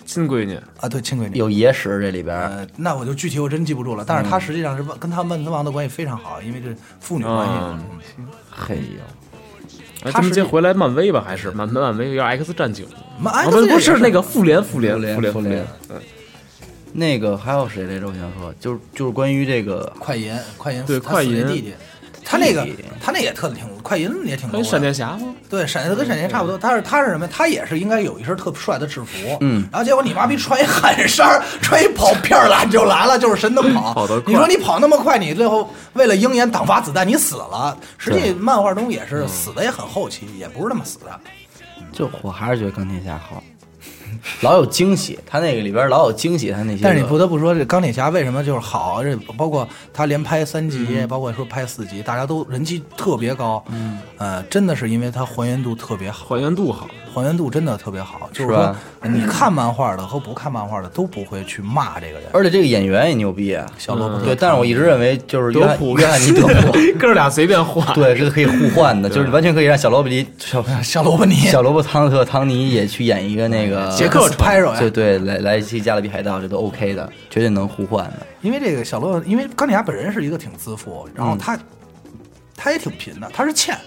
[0.05, 1.37] 亲闺女，啊，对，亲闺女。
[1.37, 2.49] 有野史这里边儿。
[2.49, 7.53] 呃，那我就具体我真记不住了，但是她实际上是万跟她万磁王的关系非常好，因为这父女关系。
[8.17, 8.81] 嗯嘿呦，
[10.03, 12.87] 哎，咱们他是先回来漫威吧，还是漫漫威要 X 战警？
[13.19, 15.67] 漫啊 X 不是那个复联，复联，复联复联，复联联。
[15.89, 16.01] 嗯，
[16.93, 18.07] 那个还有谁来着？
[18.07, 21.73] 我想说，就是就是关于这个快银，快银，对他死那快银弟弟，
[22.25, 22.67] 他那个
[22.99, 24.81] 他那也特挺快银也挺多跟闪。
[24.81, 25.33] 电侠吗？
[25.47, 27.27] 对，闪电跟闪电差不多，他是他是什么？
[27.27, 33.93] 他也是应该有一身特帅的制服，嗯，然后结果你妈逼穿一汗衫儿， 穿一跑片儿来就来了，就是神能跑。
[33.95, 37.77] 跑得快你说你跑那么快，你最后为了鹰眼挡发子弹，你死了。
[37.99, 41.19] 实际漫画中也是死的也很后期，也不是那么死的。
[41.91, 43.41] 就我还是觉得钢铁侠好，
[44.41, 46.81] 老有惊喜，他那个里边老有惊喜，他那些。
[46.83, 49.03] 但是你不得不说，这钢铁侠为什么就是好？
[49.03, 53.63] 这包括他连拍三集，嗯包括说拍四集，大家都人气特别高。
[53.69, 58.29] 嗯，呃，真的是因为它还原度特别好，还原度好，还原度真的特别好。
[58.33, 62.23] 就是说，你看漫画的和不看漫画的都不会去骂这个人。
[62.33, 67.93] 而且这个演员也牛逼啊，小罗伯特对，但是我一直认为就是约翰约翰尼德普， 哥俩随便换。
[67.95, 78.25] 对，这个可以互换的， 就是完全可以让小罗伯尼 小小罗伯尼、小罗伯汤特汤尼也去演一个那个杰克斯派罗呀，对对，来来去加勒比海盗，这都 OK 的，绝对能互换的。
[78.41, 81.57] 因为这个小罗，因为钢铁侠本人是一个挺自负，然嗯后他、
[82.55, 83.77] 他也挺贫的，他是欠。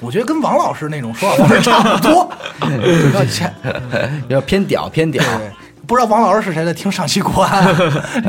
[0.00, 2.30] 我觉得跟王老师那种说话方式差不多，
[3.14, 3.54] 要欠。
[4.22, 5.22] 有点偏屌，偏屌。
[5.86, 7.64] 不知道王老师是谁的，听上期国安，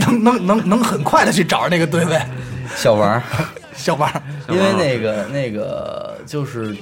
[0.02, 2.22] 能能能能很快的去找着那个对位
[2.76, 3.22] 小王，
[3.76, 4.12] 小王。
[4.50, 6.76] 因为那个那个就是，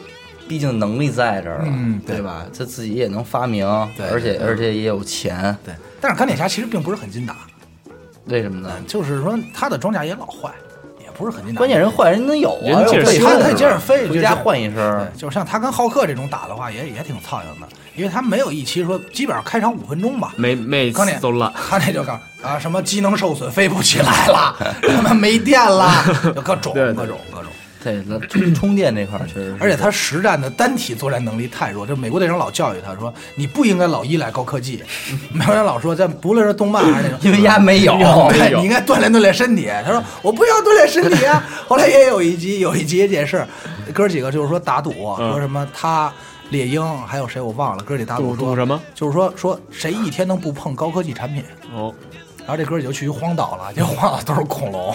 [0.47, 2.45] 毕竟能力在这儿了，嗯对对吧？
[2.57, 7.37] 他自己也能发明，对而且而且也有钱，对，但是钢铁侠其实并不是很禁打，
[8.25, 8.71] 为什么呢？
[8.87, 10.72] 就是说他的装甲也老坏，也
[11.23, 11.57] 不是很禁打。
[11.59, 24.55] 关键人换人能有啊，人劲儿他他接着飞，回家换一身，就是像他跟浩克这种打的话，也也挺苍蝇的，因为他没有一期说基本上开场五分钟吧，没没钢铁次都烂，他那就告啊什么机能受损飞不起来了，
[24.95, 25.89] 他妈没电了，
[26.35, 27.17] 就各种各种。
[27.83, 34.81] 对，那充充电这块儿确实，而且他实战的单体作战能力太弱，就美国队长老教育他说，你不应该老依赖高科技。
[35.33, 37.93] 美国人老说，在不论是动漫还是那种，因为丫没有，
[38.29, 39.69] 对，你应该锻炼锻炼身体。
[39.85, 41.43] 他说我不要锻炼身体啊。
[41.67, 43.45] 后来也有一集，有一集也解释，
[43.93, 46.11] 哥几个就是说打赌，说什么他。
[46.49, 48.79] 猎鹰还有谁我忘了，哥几打赌说赌赌什么？
[48.93, 51.91] 就是说说谁一天能不碰高科技产品，哦，
[52.45, 54.93] 然后这哥几个去荒岛了，这荒岛都是恐龙，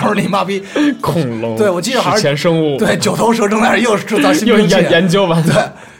[0.00, 0.62] 都是你妈逼
[1.00, 5.54] 恐龙，对我记得好像史前生物，对，九头蛇正在又制造新兵器，研 研究完对，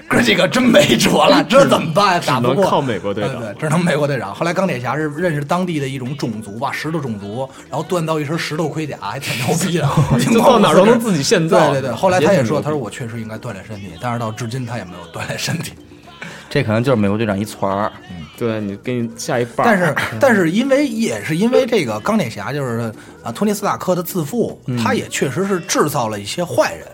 [0.08, 2.20] 哥几个真没辙了，这怎么办？
[2.26, 4.34] 打不过，能靠美国队长对对，只能美国队长。
[4.34, 9.88] 后来钢铁侠是认识当地的一种种族吧，石头种族，然后锻造一身石头盔甲，还挺牛逼的，
[10.42, 15.72] 到哪儿都能自己现造对对对，后来他也说，他说我确实应该锻炼身体，但是到至今他也没有锻炼身体。
[16.52, 17.90] 这可能就是美国队长一撮儿，
[18.36, 22.92] 对你给你下一半儿，但是但是因为也是因为这个钢铁侠就是
[23.22, 26.86] 啊托尼斯塔克的自负，他也确实是制造了一些坏人。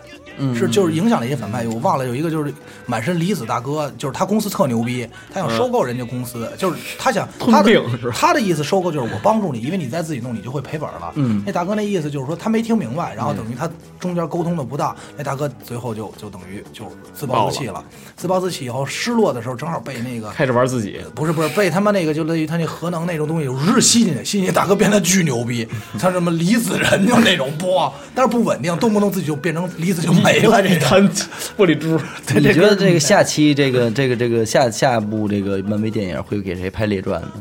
[0.55, 2.53] 是就是影响了一些反派，我忘了有一个就是
[2.85, 7.81] 满身离子大哥，就是他公司特牛逼，他想收购人家公司，就是他想他的
[8.13, 11.11] 他的意思收购就是我帮助你，因为你再自己弄你就会赔本了。
[11.15, 11.43] 嗯。
[11.45, 13.69] 那大哥那意思就是说他没听明白，然后等于他
[13.99, 17.83] 中间沟通的不当，那大哥最后就就等于就自暴自弃了，
[18.15, 25.67] 自暴自弃以后失落的时候正好被那个 开始玩自己，不是不是被他妈那个就类于他那核能那种东西日吸进去，吸进去大哥变得巨牛逼，
[25.97, 30.79] 像什么离子人就那种 波，但是不稳定，动不动自己就变成离子就没了这个。
[30.79, 31.09] 摊
[31.57, 31.99] 玻璃珠，
[32.35, 37.31] 你觉得这个 下期这个这个这个下下部这个漫威电影会给谁拍列传呢？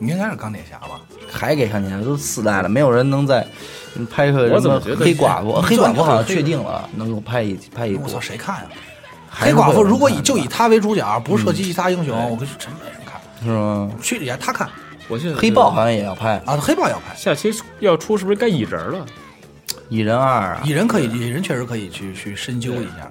[0.00, 1.00] 应该是钢铁侠吧？
[1.30, 3.46] 还给钢铁侠都四代了，没有人能再
[4.10, 5.52] 拍个什么我怎么觉得黑寡妇？
[5.62, 8.20] 黑寡妇好像确定了，能够拍一拍一部我操，。
[8.20, 8.62] 谁看呀？
[9.28, 13.20] 还是黑寡妇如果以就以他为主角，不涉及其他英雄，我跟你说真没人看。
[13.42, 13.90] 是吗？
[14.02, 14.68] 去也他看
[15.08, 19.06] 我现在黑豹好像也要拍啊，黑豹要拍，下期要出是不是该蚁人了？
[19.92, 23.10] 蚁人二啊蚁，人可以，蚁人确实可以去去深究一下。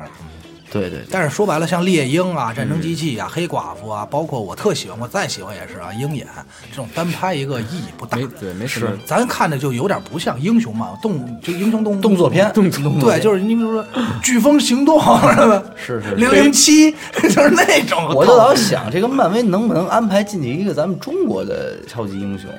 [0.71, 6.25] 对对，对但是说白了，像猎鹰啊、战争机器啊、黑寡妇啊，包括我特喜欢，我再喜欢也是啊，鹰眼
[6.71, 8.25] 这种单拍一个意义不大没。
[8.39, 13.84] 对没什么是，咱看着就有点不像英雄嘛动，就英雄动动作片，动作对，就是你比如说
[14.23, 14.97] 《飓风行动》
[15.36, 15.63] 是吧？
[15.75, 18.11] 是是零零七， 就是那种。
[18.15, 22.49] 我就老想，这个漫威能不能安排进去一个咱们中国的超级英雄？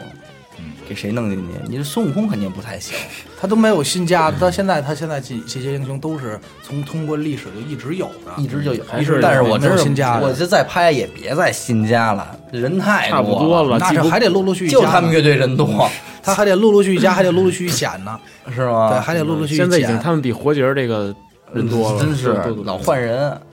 [0.95, 1.55] 谁弄进去？
[1.69, 2.95] 你这孙悟空肯定不太行。
[3.41, 15.91] 他都没有新加的，他现在他现在这这些英雄都是从通过历史就一直有的，一直就有，一直但是我没有真是新加的我这再拍也别再新加了，人太差不多多了，那这还得陆陆续续加就他们乐队人多，
[16.23, 18.19] 他还得陆陆续续加，还得陆陆续续减呢，
[18.55, 18.91] 是吗？
[18.91, 19.99] 对，还得陆陆续续现在已经减。
[19.99, 21.15] 他们比活结这个
[21.53, 22.33] 人多了，真是
[22.65, 23.52] 老换人，对，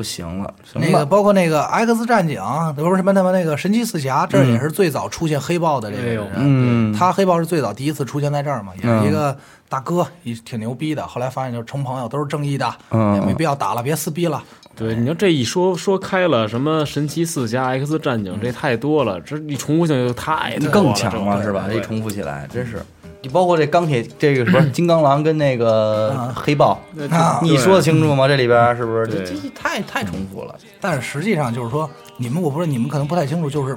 [0.00, 0.54] 不行了。
[0.64, 2.42] 行那个包括那个 X 战警，
[2.74, 6.26] 不是什么他妈那个神奇四侠，这也是最早出现黑豹的这个人。
[6.36, 9.36] 嗯，他黑豹是最早第一次出现在这儿嘛，也嗯是一个
[9.68, 11.06] 大哥，也挺牛逼的。
[11.06, 14.42] 后来发现就是成朋友都是正义的，嗯也没必要打了，别撕逼了。
[14.74, 21.66] 对，你说这一说说开了，什么神奇四侠、X 战警，这太多了，这一重复性就太更强了是吧？
[21.68, 22.82] 对一重复起来真是。
[23.22, 28.26] 你包括这钢铁这个什么金刚狼跟那个啊黑豹，啊你说得清楚吗？
[28.26, 29.06] 这里边是不是？
[29.06, 30.54] 这这这太太重复了。
[30.80, 33.76] 但是实际上就是说，你们我不是你们可能不太清楚，就是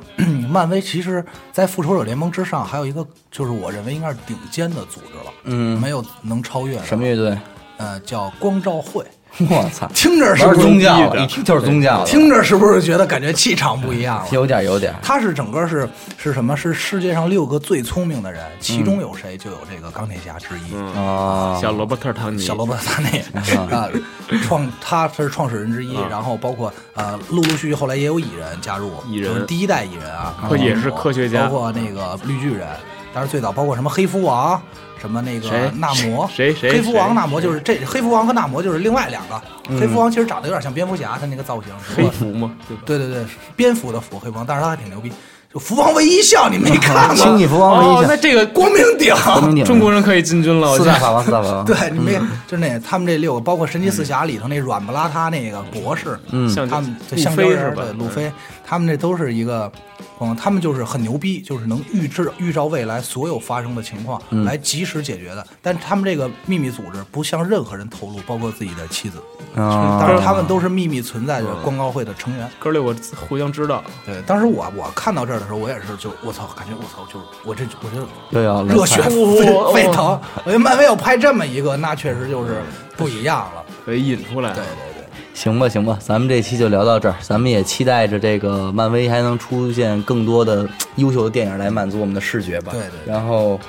[0.50, 6.82] 漫威其实，在复仇者联盟之上还有一个，就是我认为应该是顶尖的组织了，嗯没有能超越。
[6.84, 7.38] 什么乐队？
[7.78, 9.04] 呃，叫光照会。
[9.50, 14.28] 我操，听着是不是宗教，一听就是宗教的，听着是不是觉得感觉气场不一样了？
[14.32, 14.94] 有点有点。
[15.02, 16.56] 他是整个是是什么？
[16.56, 20.74] 是世界上六个最聪明的人，其中有谁就有这个钢铁侠之一。
[20.76, 23.90] 嗯，啊，小罗伯特·唐尼，小罗伯特·唐尼啊，
[24.46, 32.68] 创他是创始人之一，啊然后包括呃，陆陆续续后来也有蚁人加入，蚁人第一代蚁人啊，科也是科学家包括那个绿巨人，
[33.14, 34.62] 但是最早包括什么黑蝠王，
[35.04, 36.54] 什么那个纳摩，谁？
[36.54, 36.72] 谁？
[36.72, 39.42] 黑蝠王、纳摩就是这黑蝠王和纳摩就是另外两个，
[39.78, 42.56] 黑蝠王其实长得有点像蝙蝠侠，他那个造型，是黑蝠吗？
[42.86, 45.12] 对对对，蝙蝠的蝠黑蝠王，但是他还挺牛逼，
[45.54, 47.14] 就福王微一笑，你没看吗？
[47.54, 49.64] 哦，那，这个光明顶，光明顶。
[49.64, 50.92] 中国人可以进军了，我觉得。
[50.94, 51.66] 四大法王，四大法王。
[51.66, 56.50] 对你没，就那他们这六个，包括神奇四侠里头那软不拉塌那个博士，嗯。
[56.50, 57.94] 像他们路飞是吧对？
[57.94, 58.32] 路飞，
[58.66, 59.72] 他们这都是一个，
[60.20, 64.44] 嗯，他们就是很牛逼，就是能预知预兆未来所有发生的情况，嗯。
[64.44, 65.46] 来及时解决的。
[65.62, 69.20] 但他们这个秘密组织不向任何人透露，包括自己的妻子，
[69.56, 72.50] 啊当然他们都是秘密存在的光高会的成员。
[72.58, 72.96] 哥六个
[73.30, 80.20] 互相知道，对，当时我我看到这儿的时候，我也是就我操，感觉我操，就是我这我这又要热血 沸沸腾。
[80.46, 82.62] 我觉得漫威要拍这么一个，那确实就是
[82.98, 83.64] 不一样了。
[83.86, 84.54] 可以引出来。
[84.54, 85.04] 对对对。
[85.34, 87.16] 行吧，行吧，咱们这期就聊到这儿。
[87.22, 92.72] 咱们也期待着这个漫威还能出现更多的优秀的电影来满足我们的视觉吧。
[92.72, 93.60] 对对对然后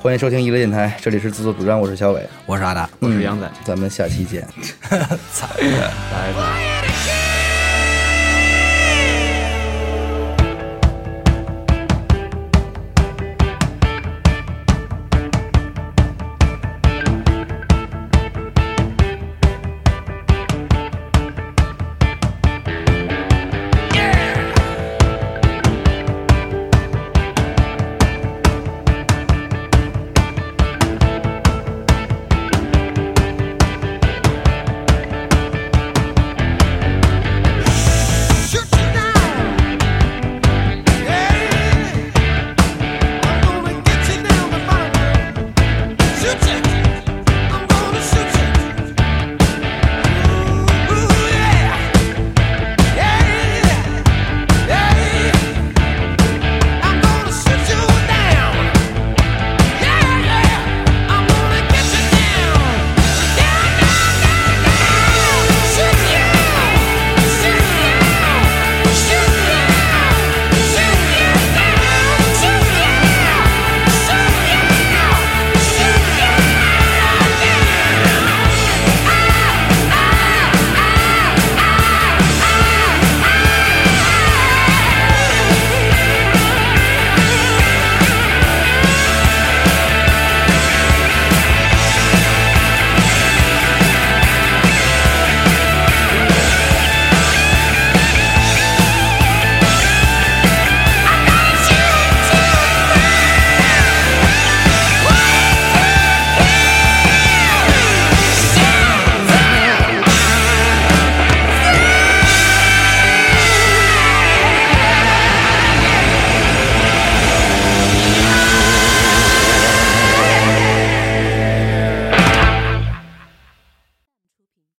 [0.00, 4.46] 欢迎收听娱乐电台，这里是自作主张，我是小伟，我是阿达，我是杨仔，咱们下期见。
[5.32, 5.46] 操。
[5.58, 7.13] 拜拜。